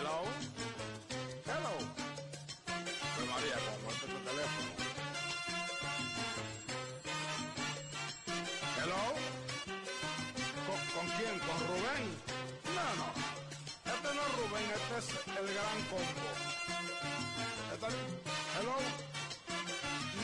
Hello. 0.03 0.26
Hello. 1.46 1.74
Pues 3.14 3.28
María, 3.28 3.55
como 3.62 3.86
este 3.92 4.07
es 4.07 4.12
tu 4.12 4.18
teléfono. 4.18 4.70
Hello. 8.82 9.03
¿Con, 10.66 11.07
quién? 11.07 11.38
¿Con 11.38 11.59
Rubén? 11.70 12.03
No, 12.74 12.86
no. 12.98 13.09
Este 13.94 14.09
no 14.16 14.22
es 14.26 14.32
Rubén, 14.38 14.66
este 14.74 14.94
es 14.98 15.07
el 15.38 15.46
gran 15.55 15.78
combo. 15.86 16.28
Este, 17.72 17.86
hello. 18.59 18.76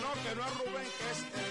No, 0.03 0.11
que 0.25 0.35
no 0.35 0.43
es 0.43 0.55
Rubén, 0.59 0.89
que 0.99 1.07
es 1.13 1.21
el 1.39 1.51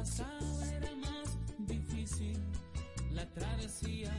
pasado 0.00 0.62
era 0.78 0.94
más 0.96 1.36
difícil 1.58 2.38
la 3.12 3.26
travesía. 3.34 4.10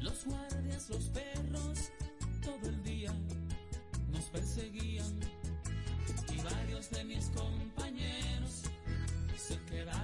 Los 0.00 0.24
guardias, 0.24 0.90
los 0.90 1.04
perros, 1.10 1.92
todo 2.42 2.70
el 2.70 2.82
día 2.82 3.12
nos 4.10 4.24
perseguían 4.24 5.14
y 6.34 6.42
varios 6.42 6.90
de 6.90 7.04
mis 7.04 7.26
compañeros 7.26 8.62
se 9.36 9.56
quedaron. 9.66 9.99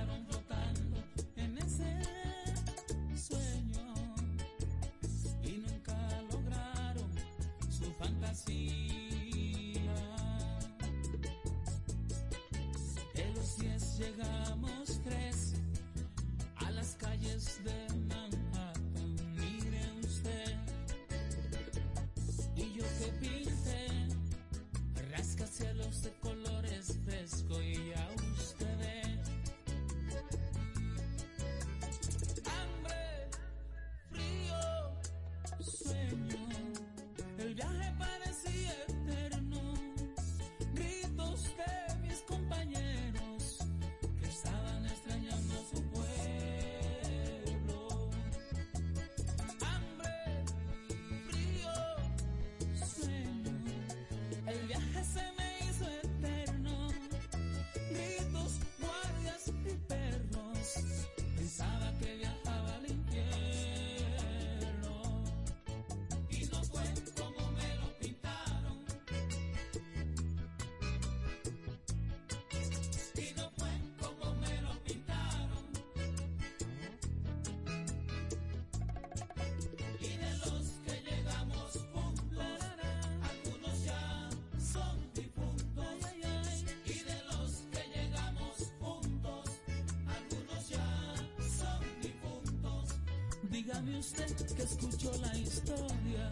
sabe 93.77 93.99
usted 93.99 94.55
que 94.57 94.63
escuchó 94.63 95.13
la 95.21 95.37
historia, 95.37 96.31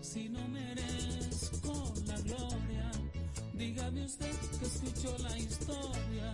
si 0.00 0.28
no 0.28 0.46
merezco 0.48 1.92
la 2.06 2.20
gloria. 2.20 2.90
Dígame 3.52 4.04
usted 4.04 4.36
que 4.58 4.66
escuchó 4.66 5.16
la 5.18 5.36
historia, 5.36 6.33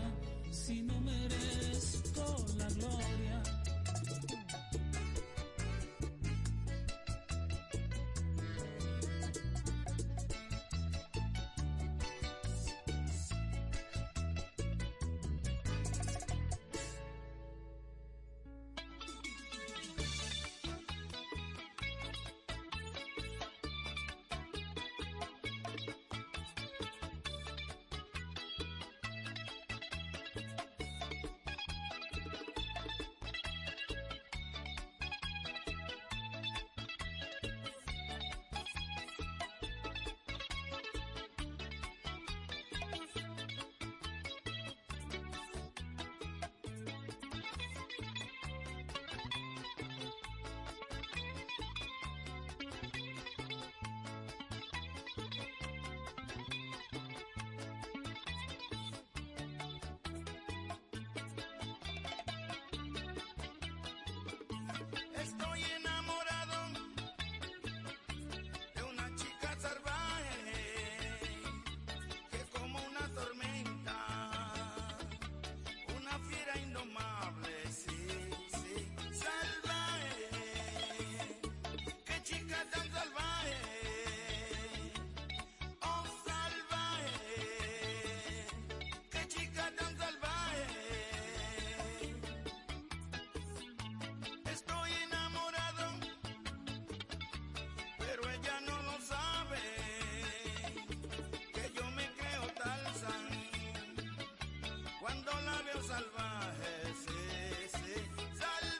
cuando 105.11 105.33
la 105.43 105.83
salvaje, 105.83 106.95
sí, 106.95 107.69
sí. 107.73 107.95
Salvaje. 108.39 108.80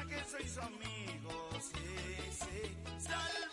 que 0.00 0.24
soy 0.24 0.48
su 0.48 0.60
amigo, 0.60 1.50
sí, 1.60 2.30
sí. 2.30 3.51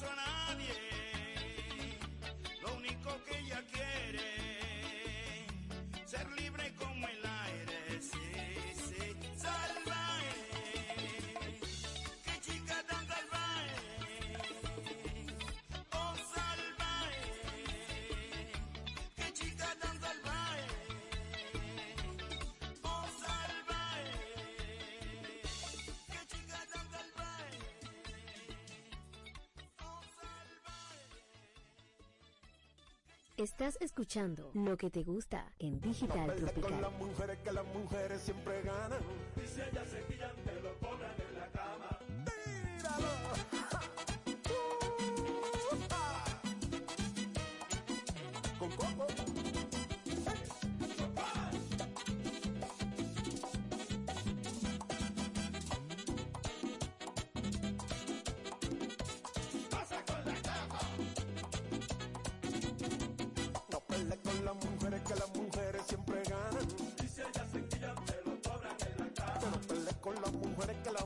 pienso 0.00 0.06
a 0.06 0.16
nadie. 0.16 0.89
Estás 33.40 33.78
escuchando 33.80 34.50
lo 34.52 34.76
que 34.76 34.90
te 34.90 35.02
gusta 35.02 35.50
en 35.58 35.80
Digital 35.80 36.36
Tropical. 36.36 36.72
con 36.72 36.82
las 36.82 36.92
mujeres 36.92 37.38
que 37.38 37.52
las 37.52 37.64
mujeres 37.68 38.20
siempre 38.20 38.60
ganan. 38.60 39.00
Y 39.34 39.46
si 39.48 39.62
ellas 39.62 39.88
se 39.88 39.96
pillan, 40.02 40.36
te 40.44 40.60
lo 40.60 40.78
cobran 40.78 41.14
en 41.26 41.38
la 41.38 41.46
cama. 41.48 41.98
¡Tíralo! 42.76 43.06
con 48.58 48.70
coco. 48.72 49.29
con 70.14 70.22
las 70.22 70.32
mujeres 70.32 70.76
que 70.82 70.90
la 70.90 70.99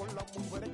con 0.00 0.14
las 0.14 0.38
mujeres 0.38 0.69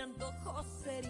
me 0.00 0.04
antojó 0.04 0.64
ser 0.82 1.04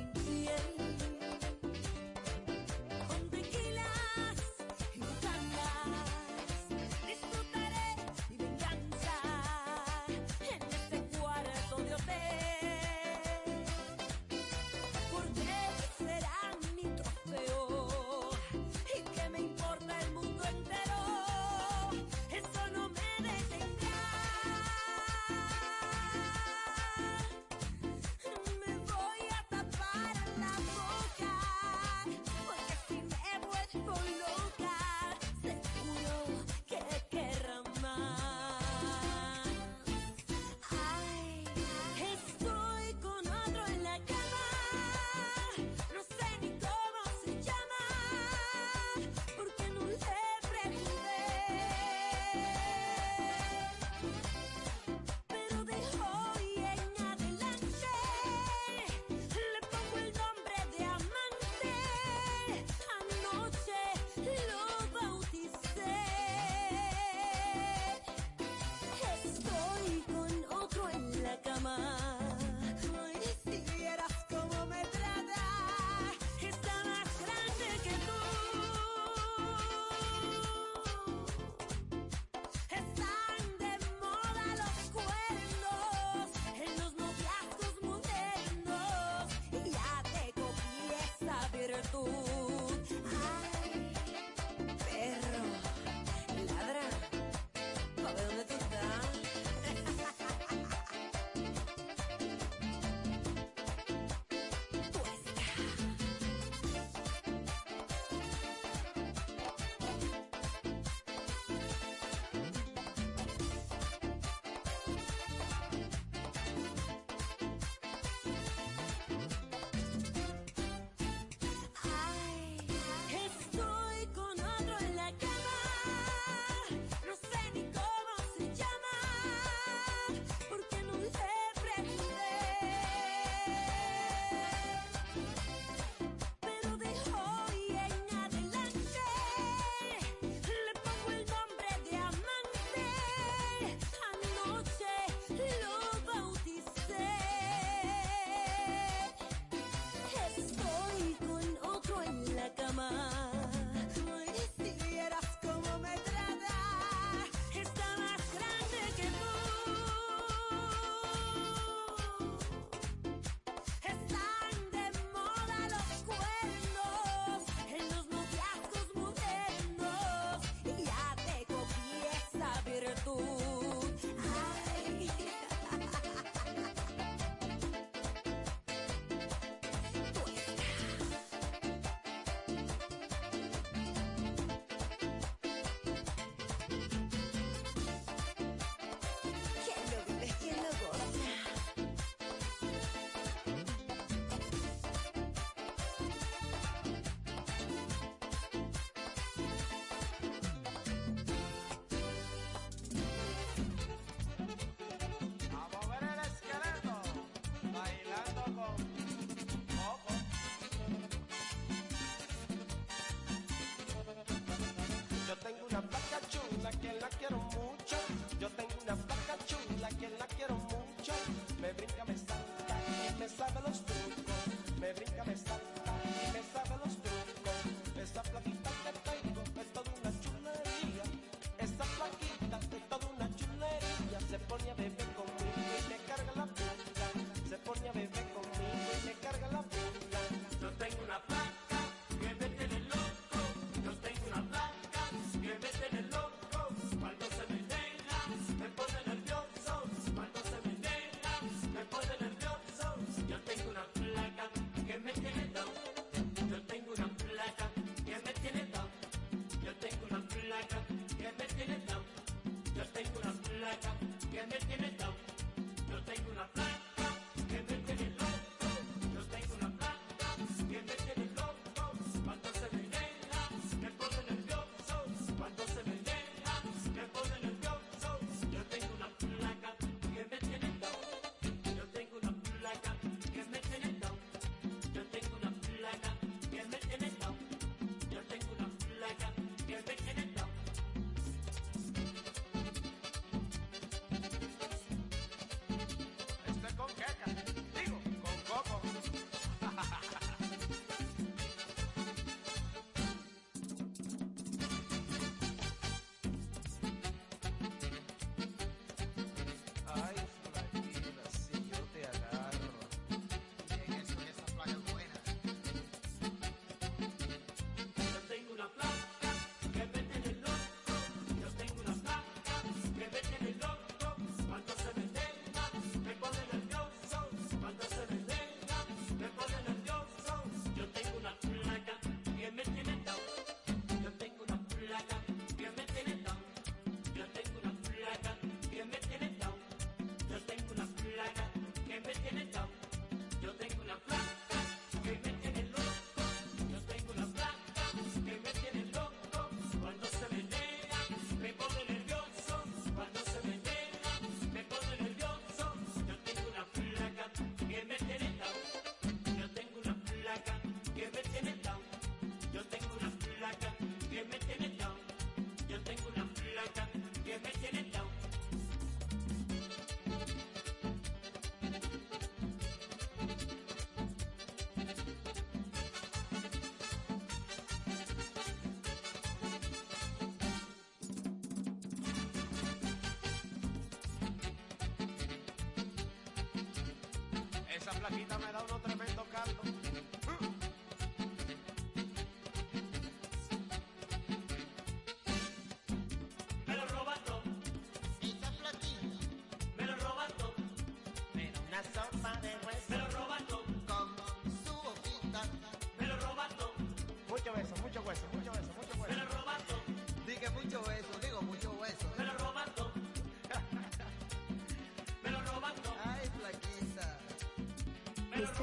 esa 387.81 387.93
plaquita 387.93 388.39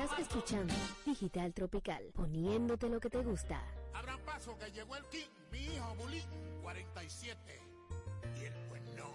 Estás 0.09 0.21
escuchando 0.21 0.73
Digital 1.05 1.53
Tropical, 1.53 2.01
poniéndote 2.15 2.87
lo 2.87 2.97
que 2.97 3.09
te 3.09 3.17
gusta. 3.17 3.61
Habrá 3.93 4.17
paso 4.19 4.57
que 4.57 4.71
llegó 4.71 4.95
el 4.95 5.03
King, 5.07 5.27
mi 5.51 5.65
hijo 5.65 5.95
Bulín, 5.95 6.23
47. 6.61 7.37
Y 8.37 8.45
el 8.45 8.53
buen 8.69 8.85
no. 8.95 9.11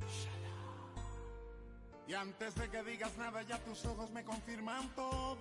Shalom. 0.00 1.04
Y 2.08 2.14
antes 2.14 2.56
de 2.56 2.68
que 2.70 2.82
digas 2.82 3.16
nada, 3.18 3.42
ya 3.42 3.60
tus 3.60 3.84
ojos 3.84 4.10
me 4.10 4.24
confirman 4.24 4.92
todo. 4.96 5.38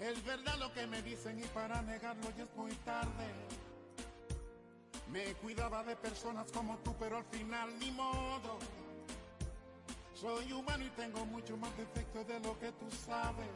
Es 0.00 0.24
verdad 0.24 0.58
lo 0.58 0.72
que 0.72 0.88
me 0.88 1.02
dicen 1.02 1.38
y 1.38 1.46
para 1.46 1.80
negarlo 1.82 2.28
ya 2.36 2.42
es 2.42 2.56
muy 2.56 2.72
tarde. 2.84 3.32
Me 5.12 5.32
cuidaba 5.34 5.84
de 5.84 5.94
personas 5.94 6.50
como 6.50 6.76
tú, 6.78 6.92
pero 6.98 7.18
al 7.18 7.24
final 7.26 7.78
ni 7.78 7.92
modo. 7.92 8.58
Soy 10.20 10.52
humano 10.52 10.84
y 10.84 10.90
tengo 10.90 11.24
mucho 11.24 11.56
más 11.56 11.74
defectos 11.78 12.26
de 12.28 12.38
lo 12.40 12.58
que 12.58 12.70
tú 12.72 12.86
sabes. 13.06 13.48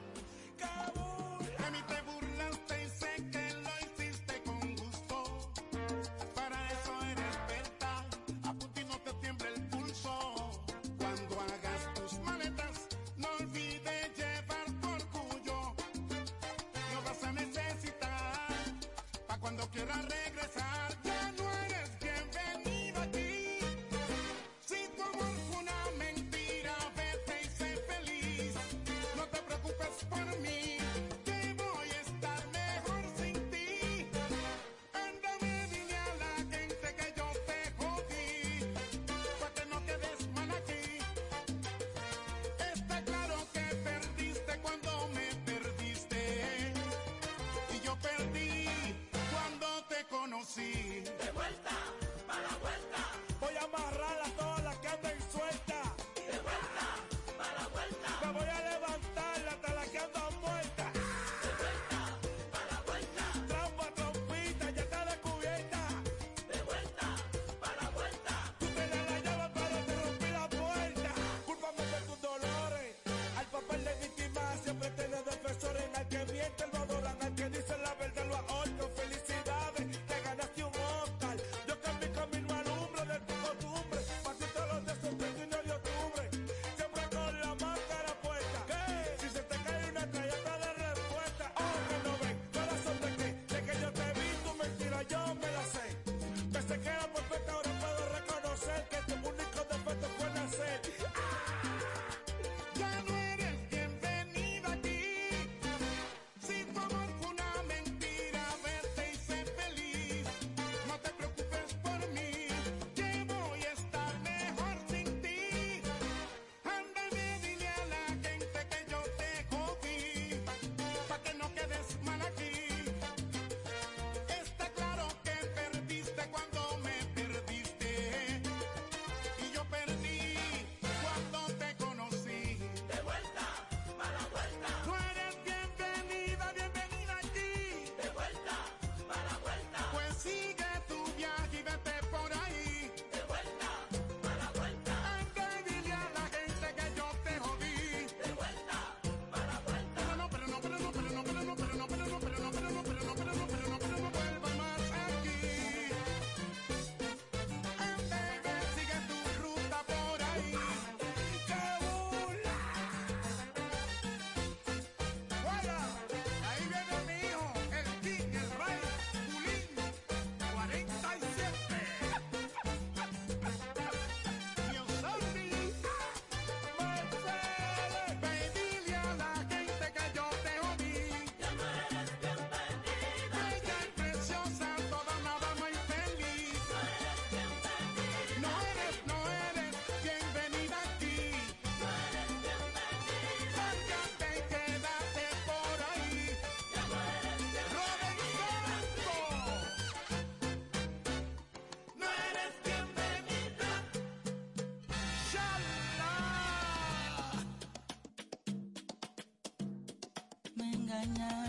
semuanya. 211.04 211.43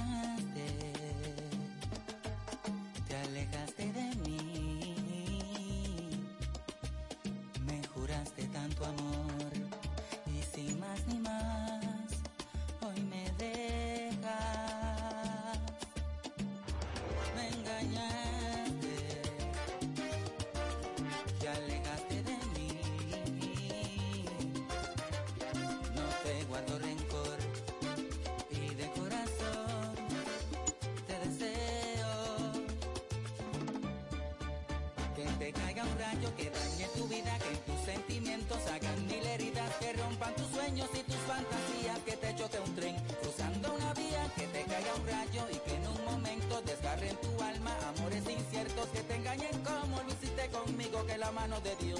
te 35.39 35.51
caiga 35.51 35.83
un 35.83 35.99
rayo 35.99 36.35
que 36.35 36.49
dañe 36.49 36.87
tu 36.95 37.07
vida, 37.07 37.37
que 37.39 37.55
tus 37.69 37.79
sentimientos 37.85 38.57
hagan 38.71 39.07
mil 39.07 39.25
heridas, 39.25 39.75
que 39.79 39.93
rompan 39.93 40.33
tus 40.35 40.47
sueños 40.47 40.89
y 40.93 41.03
tus 41.03 41.21
fantasías, 41.27 41.99
que 42.05 42.17
te 42.17 42.35
choque 42.35 42.59
un 42.59 42.75
tren 42.75 42.95
cruzando 43.21 43.73
una 43.75 43.93
vía, 43.93 44.31
que 44.35 44.47
te 44.47 44.63
caiga 44.63 44.95
un 44.95 45.07
rayo 45.07 45.47
y 45.51 45.57
que 45.59 45.75
en 45.75 45.87
un 45.87 46.05
momento 46.05 46.61
desgarren 46.61 47.17
tu 47.17 47.43
alma, 47.43 47.75
amores 47.95 48.23
inciertos 48.29 48.87
que 48.87 49.01
te 49.01 49.15
engañen 49.15 49.63
como 49.63 50.01
lo 50.03 50.09
hiciste 50.09 50.47
conmigo, 50.49 51.05
que 51.05 51.17
la 51.17 51.31
mano 51.31 51.59
de 51.61 51.75
Dios 51.77 51.94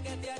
que 0.00 0.37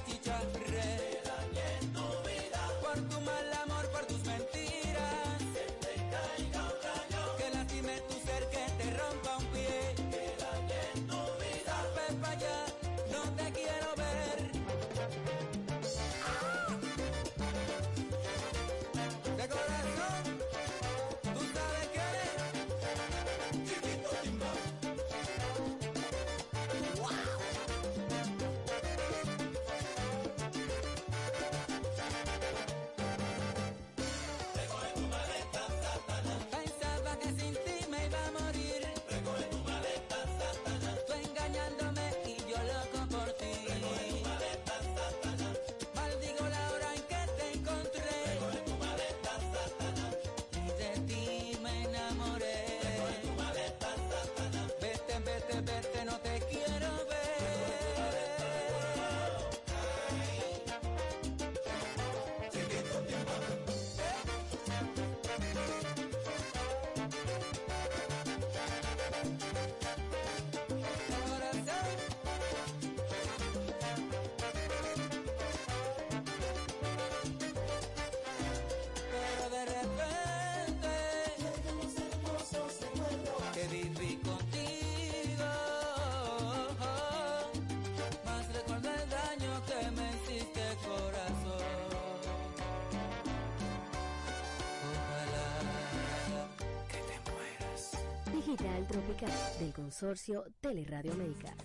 Tropical 98.88 99.30
del 99.58 99.72
consorcio 99.74 100.46
Teleradio 100.60 101.12
América. 101.12 101.57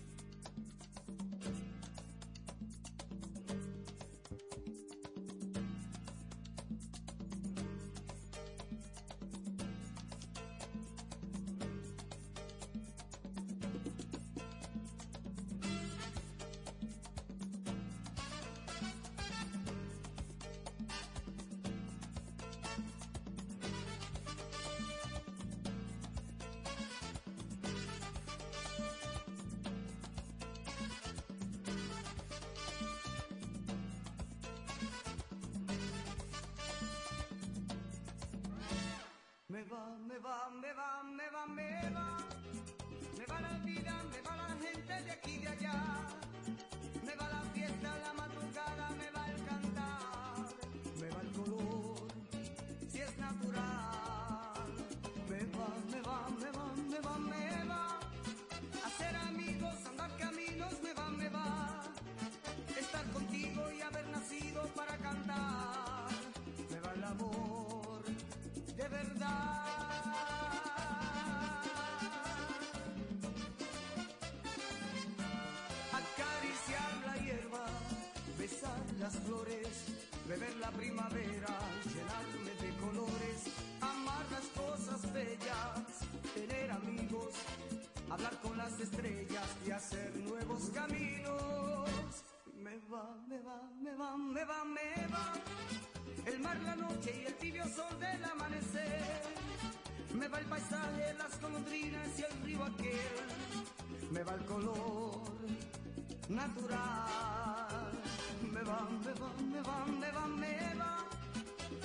La 80.63 80.71
primavera, 80.71 81.53
llenarme 81.93 82.53
de 82.63 82.69
colores, 82.77 83.39
amar 83.81 84.25
las 84.31 84.47
cosas 84.61 85.01
bellas, 85.11 85.83
tener 86.33 86.71
amigos, 86.71 87.33
hablar 88.09 88.39
con 88.41 88.57
las 88.57 88.79
estrellas 88.79 89.47
y 89.67 89.71
hacer 89.71 90.15
nuevos 90.15 90.69
caminos. 90.73 91.89
Me 92.55 92.77
va, 92.91 93.05
me 93.27 93.39
va, 93.41 93.59
me 93.81 93.93
va, 93.93 94.15
me 94.17 94.45
va, 94.45 94.63
me 94.63 95.07
va. 95.13 95.33
El 96.25 96.39
mar, 96.39 96.57
la 96.61 96.75
noche 96.77 97.11
y 97.21 97.25
el 97.25 97.35
tibio 97.35 97.65
sol 97.65 97.99
del 97.99 98.23
amanecer. 98.23 99.21
Me 100.13 100.29
va 100.29 100.39
el 100.39 100.45
paisaje, 100.45 101.13
las 101.17 101.41
golondrinas 101.41 102.07
y 102.19 102.23
el 102.23 102.41
río 102.45 102.63
aquel. 102.63 103.27
Me 104.11 104.23
va 104.23 104.33
el 104.35 104.45
color 104.45 105.33
natural. 106.29 107.91
Me 108.53 108.61
va, 108.61 108.87
me 109.05 109.13
va, 109.21 109.29
me 109.51 109.61
va, 109.61 109.85
me 109.85 110.11
va, 110.11 110.27
me 110.27 110.75
va. 110.79 110.91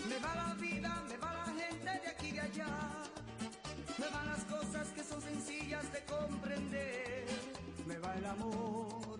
Me 0.08 0.18
va 0.24 0.34
la 0.34 0.54
vida, 0.54 1.02
me 1.08 1.16
va 1.16 1.32
la 1.32 1.46
gente 1.60 1.90
de 2.02 2.08
aquí 2.08 2.28
y 2.28 2.32
de 2.32 2.40
allá. 2.40 2.74
Me 3.98 4.08
van 4.08 4.26
las 4.26 4.44
cosas 4.44 4.88
que 4.94 5.02
son 5.02 5.20
sencillas 5.20 5.92
de 5.92 6.04
comprender. 6.04 7.26
Me 7.86 7.98
va 7.98 8.14
el 8.14 8.26
amor 8.26 9.18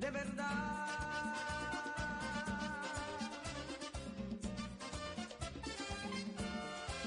de 0.00 0.10
verdad. 0.10 1.36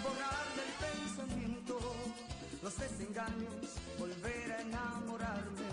Borrar 0.04 0.48
del 0.60 0.72
pensamiento 0.88 1.80
los 2.62 2.78
desengaños, 2.78 3.66
volver 3.98 4.52
a 4.52 4.62
enamorarme, 4.62 5.73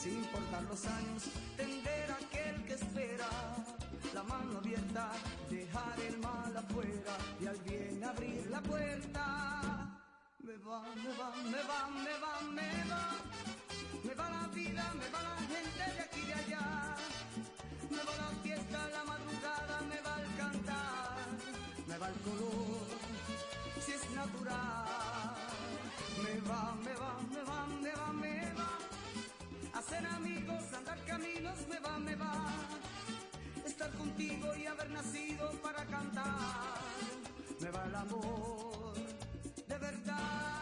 sin 0.00 0.14
importar 0.14 0.62
los 0.62 0.86
años, 0.86 1.24
tender 1.58 2.10
aquel 2.10 2.64
que 2.64 2.72
espera. 2.72 3.28
La 4.14 4.22
mano 4.22 4.58
abierta, 4.58 5.12
dejar 5.50 6.00
el 6.00 6.18
mal 6.18 6.56
afuera 6.56 7.14
y 7.38 7.46
al 7.46 7.58
bien 7.58 8.02
abrir 8.02 8.46
la 8.50 8.62
puerta. 8.62 9.26
Me 10.42 10.56
va, 10.56 10.80
me 10.94 11.12
va, 11.18 11.28
me 11.52 11.62
va, 11.70 11.80
me 12.04 12.14
va, 12.22 12.40
me 12.58 12.70
va. 12.90 13.04
Me 14.02 14.14
va 14.14 14.30
la 14.30 14.46
vida, 14.48 14.84
me 14.94 15.08
va 15.10 15.22
la 15.22 15.36
gente 15.52 15.84
de 15.94 16.00
aquí 16.00 16.20
y 16.20 16.26
de 16.26 16.34
allá. 16.34 16.96
Me 17.90 17.98
va 17.98 18.16
la 18.16 18.30
fiesta, 18.42 18.88
la 18.88 19.04
madrugada, 19.04 19.80
me 19.82 20.00
va 20.00 20.22
el 20.22 20.36
cantar. 20.36 21.26
Me 21.86 21.98
va 21.98 22.08
el 22.08 22.18
color, 22.26 22.88
si 23.84 23.92
es 23.92 24.10
natural. 24.12 25.36
Me 26.24 26.40
va, 26.48 26.74
me 26.84 26.94
va, 26.94 27.12
me 27.34 27.42
va, 27.42 27.66
me 27.66 27.92
va, 27.92 28.12
me 28.14 28.34
va. 28.34 28.39
Hacer 29.90 30.06
amigos, 30.06 30.62
andar 30.72 31.04
caminos, 31.04 31.66
me 31.68 31.80
va, 31.80 31.98
me 31.98 32.14
va. 32.14 32.46
Estar 33.66 33.90
contigo 33.94 34.54
y 34.54 34.64
haber 34.64 34.88
nacido 34.90 35.50
para 35.60 35.84
cantar. 35.84 36.78
Me 37.58 37.70
va 37.72 37.84
el 37.86 37.94
amor, 37.96 38.94
de 39.66 39.78
verdad. 39.78 40.59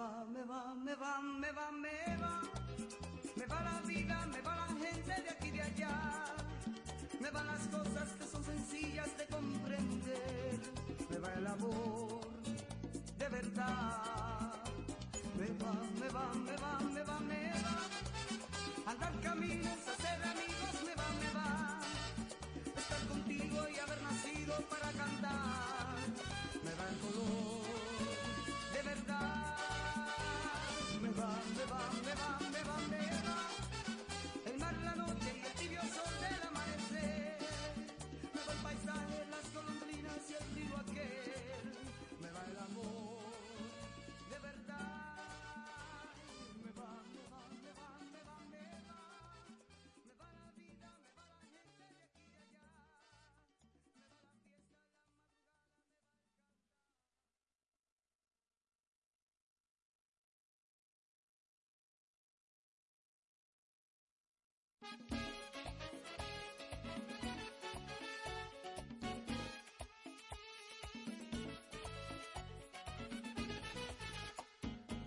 Va, 0.00 0.24
me 0.32 0.44
va, 0.48 0.69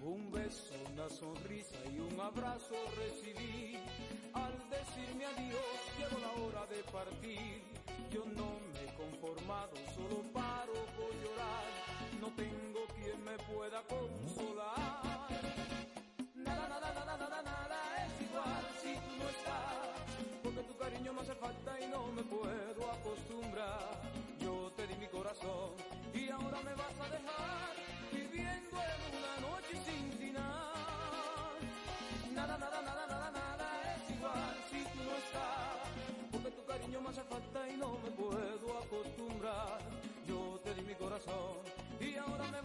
Un 0.06 0.32
beso, 0.32 0.74
una 0.94 1.10
sonrisa 1.10 1.78
y 1.96 2.00
un 2.00 2.20
abrazo 2.20 2.76
recibí. 2.98 3.78
Al 4.34 4.54
decirme 4.70 5.26
adiós, 5.26 5.80
llegó 5.98 6.20
la 6.20 6.32
hora 6.44 6.66
de 6.68 6.84
partir. 6.92 7.62
Yo 8.12 8.26
no 8.26 8.60
me 8.74 8.84
he 8.84 8.94
conformado, 8.96 9.76
solo 9.96 10.22
paro 10.34 10.74
por 10.98 11.12
llorar. 11.22 11.64
No 12.20 12.28
tengo 12.36 12.86
quien 12.96 13.24
me 13.24 13.38
pueda 13.54 13.82
consolar. 13.84 14.73
Cariño 20.84 21.14
me 21.14 21.22
hace 21.22 21.36
falta 21.36 21.72
y 21.80 21.88
no 21.88 22.08
me 22.08 22.24
puedo 22.24 22.92
acostumbrar. 22.92 24.02
Yo 24.40 24.72
te 24.76 24.86
di 24.88 24.96
mi 24.96 25.08
corazón 25.08 25.72
y 26.14 26.30
ahora 26.30 26.60
me 26.68 26.74
vas 26.76 26.96
a 27.00 27.08
dejar 27.16 27.74
viviendo 28.12 28.76
en 28.92 29.00
una 29.20 29.34
noche 29.48 29.74
sin 29.88 30.12
final. 30.20 31.56
Nada, 32.34 32.58
nada, 32.58 32.82
nada, 32.82 33.08
nada, 33.08 33.32
nada 33.32 33.68
es 33.96 34.16
igual 34.16 34.56
si 34.70 34.84
tú 34.92 35.00
no 35.08 35.14
estás. 35.24 35.88
Porque 36.32 36.52
tu 36.52 36.66
cariño 36.66 37.00
me 37.02 37.10
hace 37.10 37.24
falta 37.24 37.70
y 37.70 37.78
no 37.78 37.90
me 38.04 38.12
puedo 38.12 38.78
acostumbrar. 38.84 39.80
Yo 40.28 40.60
te 40.66 40.74
di 40.74 40.82
mi 40.82 40.96
corazón 40.96 41.60
y 42.02 42.16
ahora 42.18 42.44
una 42.50 42.62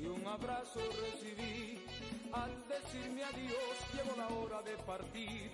y 0.00 0.06
un 0.06 0.26
abrazo 0.26 0.80
recibí. 1.00 1.84
Al 2.32 2.52
decirme 2.68 3.24
adiós, 3.24 3.76
llegó 3.94 4.16
la 4.16 4.28
hora 4.28 4.62
de 4.62 4.76
partir. 4.78 5.50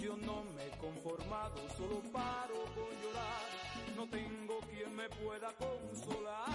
Yo 0.00 0.16
no 0.16 0.44
me 0.54 0.66
he 0.66 0.70
conformado, 0.78 1.56
solo 1.76 2.00
paro 2.12 2.64
con 2.74 2.90
llorar. 3.02 3.48
No 3.96 4.06
tengo 4.08 4.60
quien 4.70 4.94
me 4.94 5.08
pueda 5.08 5.52
consolar. 5.54 6.46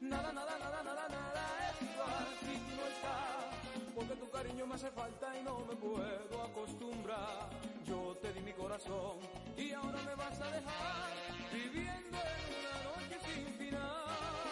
Nada, 0.00 0.32
nada, 0.32 0.58
nada, 0.58 0.82
nada, 0.82 1.08
nada 1.08 1.70
es 1.70 1.82
igual 1.82 2.26
si 2.40 2.76
no 2.76 2.86
estás. 2.86 3.94
Porque 3.94 4.14
tu 4.16 4.30
cariño 4.30 4.66
me 4.66 4.74
hace 4.74 4.90
falta 4.90 5.38
y 5.38 5.42
no 5.42 5.58
me 5.60 5.76
puedo 5.76 6.42
acostumbrar. 6.42 7.48
Yo 7.86 8.16
te 8.20 8.32
di 8.32 8.40
mi 8.40 8.52
corazón 8.52 9.18
y 9.56 9.72
ahora 9.72 10.02
me 10.02 10.14
vas 10.16 10.40
a 10.40 10.50
dejar 10.50 11.12
viviendo 11.52 12.18
en 12.18 12.42
una 12.58 12.74
noche 12.84 13.18
sin 13.24 13.46
final. 13.54 14.45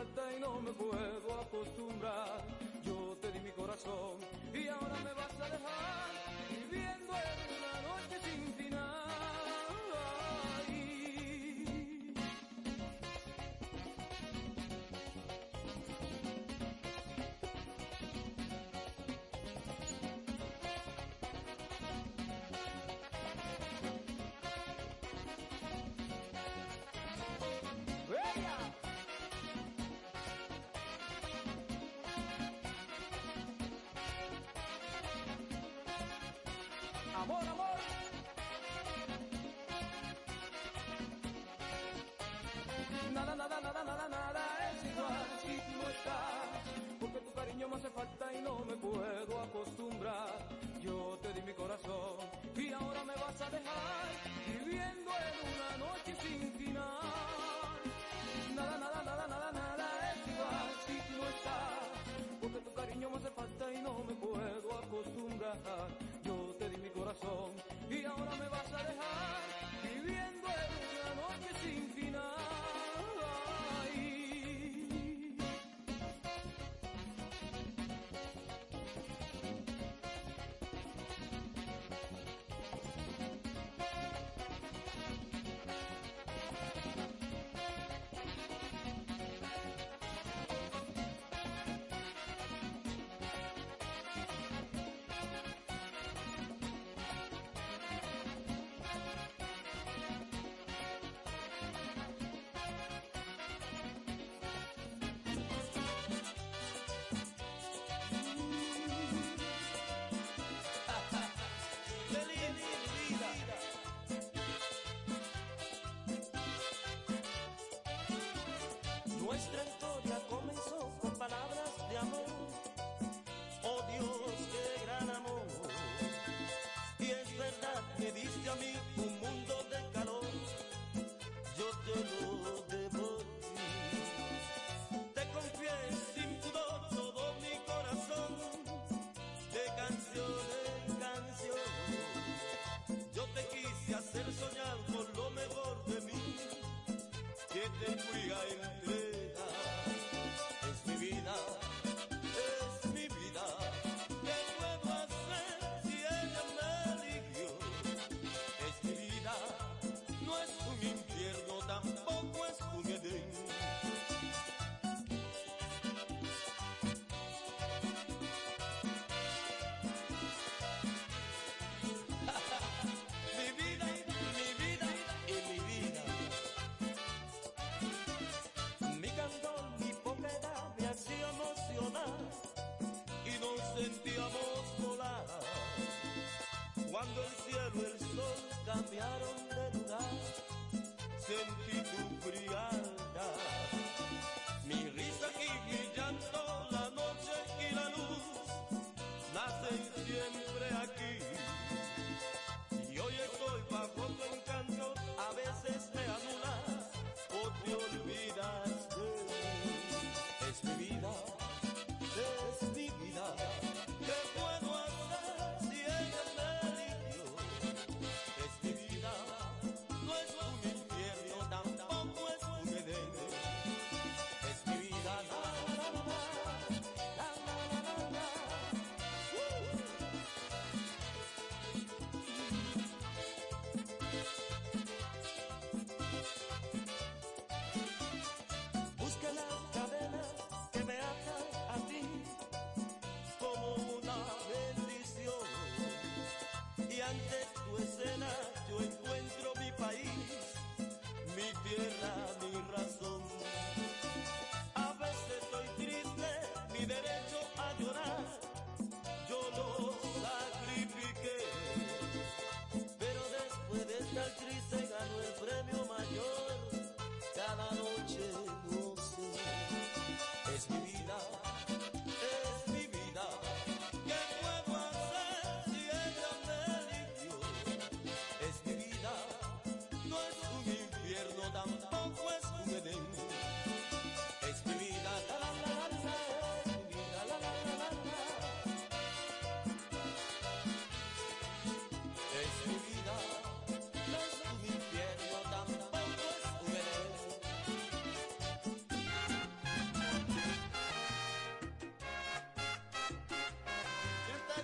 Y 0.00 0.40
no 0.40 0.60
me 0.60 0.70
puedo 0.72 1.40
acostumbrar. 1.40 2.44
Yo 2.84 3.16
te 3.20 3.32
di 3.32 3.40
mi 3.40 3.50
corazón 3.50 4.18
y 4.54 4.68
ahora 4.68 4.94
me 5.02 5.12
vas 5.12 5.34
a 5.40 5.44
dejar 5.44 6.10
viviendo 6.48 7.14
en 7.14 7.38
una 7.58 7.77
hace 47.78 47.90
falta 47.90 48.34
y 48.34 48.42
no 48.42 48.58
me 48.64 48.74
puedo 48.74 49.40
acostumbrar. 49.40 50.48
Yo 50.80 51.16
te 51.22 51.32
di 51.32 51.42
mi 51.42 51.52
corazón 51.52 52.16
y 52.56 52.72
ahora 52.72 53.04
me 53.04 53.14
vas 53.14 53.40
a 53.40 53.50
dejar 53.50 54.08
viviendo 54.48 55.10
en 55.28 55.34
una 55.52 55.86
noche 55.86 56.12
sin 56.20 56.52
final. 56.54 57.78
Nada, 58.56 58.78
nada, 58.78 59.02
nada, 59.04 59.26
nada, 59.28 59.52
nada 59.52 60.12
es 60.12 60.26
igual 60.26 60.70
si 60.86 60.96
no 61.14 61.22
estás. 61.28 62.40
Porque 62.40 62.58
tu 62.58 62.74
cariño 62.74 63.10
me 63.10 63.16
hace 63.18 63.30
falta 63.30 63.72
y 63.72 63.78
no 63.80 63.94
me 64.08 64.14
puedo 64.14 64.78
acostumbrar. 64.82 65.88
Yo 66.24 66.56
te 66.58 66.68
di 66.70 66.76
mi 66.78 66.90
corazón 66.90 67.52
y 67.88 68.04
ahora 68.04 68.34
me 68.36 68.48
vas 68.48 68.72
a 68.72 68.82
dejar 68.82 69.27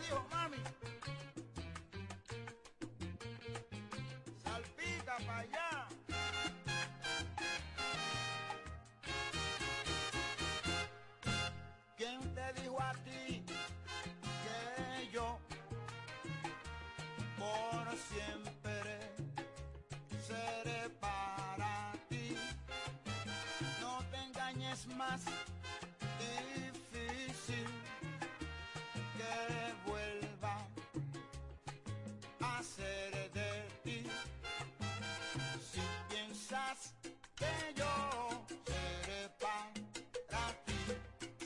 dijo, 0.05 0.27
mami, 0.31 0.57
salpita 4.43 5.17
para 5.27 5.39
allá. 5.39 5.89
¿Quién 11.97 12.35
te 12.35 12.61
dijo 12.61 12.81
a 12.81 12.93
ti 13.05 13.45
que 14.45 15.11
yo 15.13 15.39
por 17.39 17.97
siempre 17.97 19.15
seré 20.27 20.91
para 21.01 21.93
ti? 22.09 22.37
No 23.81 24.03
te 24.11 24.17
engañes 24.19 24.87
más, 24.89 25.23
difícil 26.19 27.84
vuelva 29.87 30.69
a 32.41 32.63
ser 32.63 33.31
de 33.33 33.69
ti. 33.83 34.07
Si 35.61 35.81
piensas 36.09 36.95
que 37.37 37.75
yo 37.75 38.47
seré 38.67 39.29
para 39.41 40.53
ti, 40.65 40.83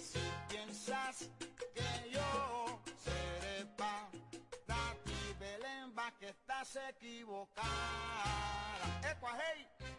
si 0.00 0.20
piensas 0.48 1.30
que 1.74 2.10
yo 2.10 2.80
seré 3.05 3.66
para 3.76 4.94
ti, 5.05 5.34
Belén 5.38 5.94
va 5.96 6.10
que 6.18 6.28
estás 6.28 6.76
equivocada. 6.90 7.68
Ecuajei. 9.10 9.98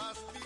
Спасти 0.00 0.39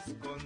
Francisco 0.00 0.39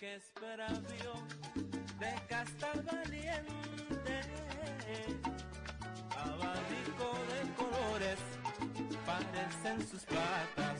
que 0.00 0.14
es 0.14 0.32
bravío 0.40 1.12
de 1.98 2.26
castal 2.26 2.82
valiente. 2.90 4.20
Abanico 6.16 7.18
de 7.28 7.40
colores 7.54 8.18
parecen 9.04 9.86
sus 9.86 10.02
patas. 10.04 10.79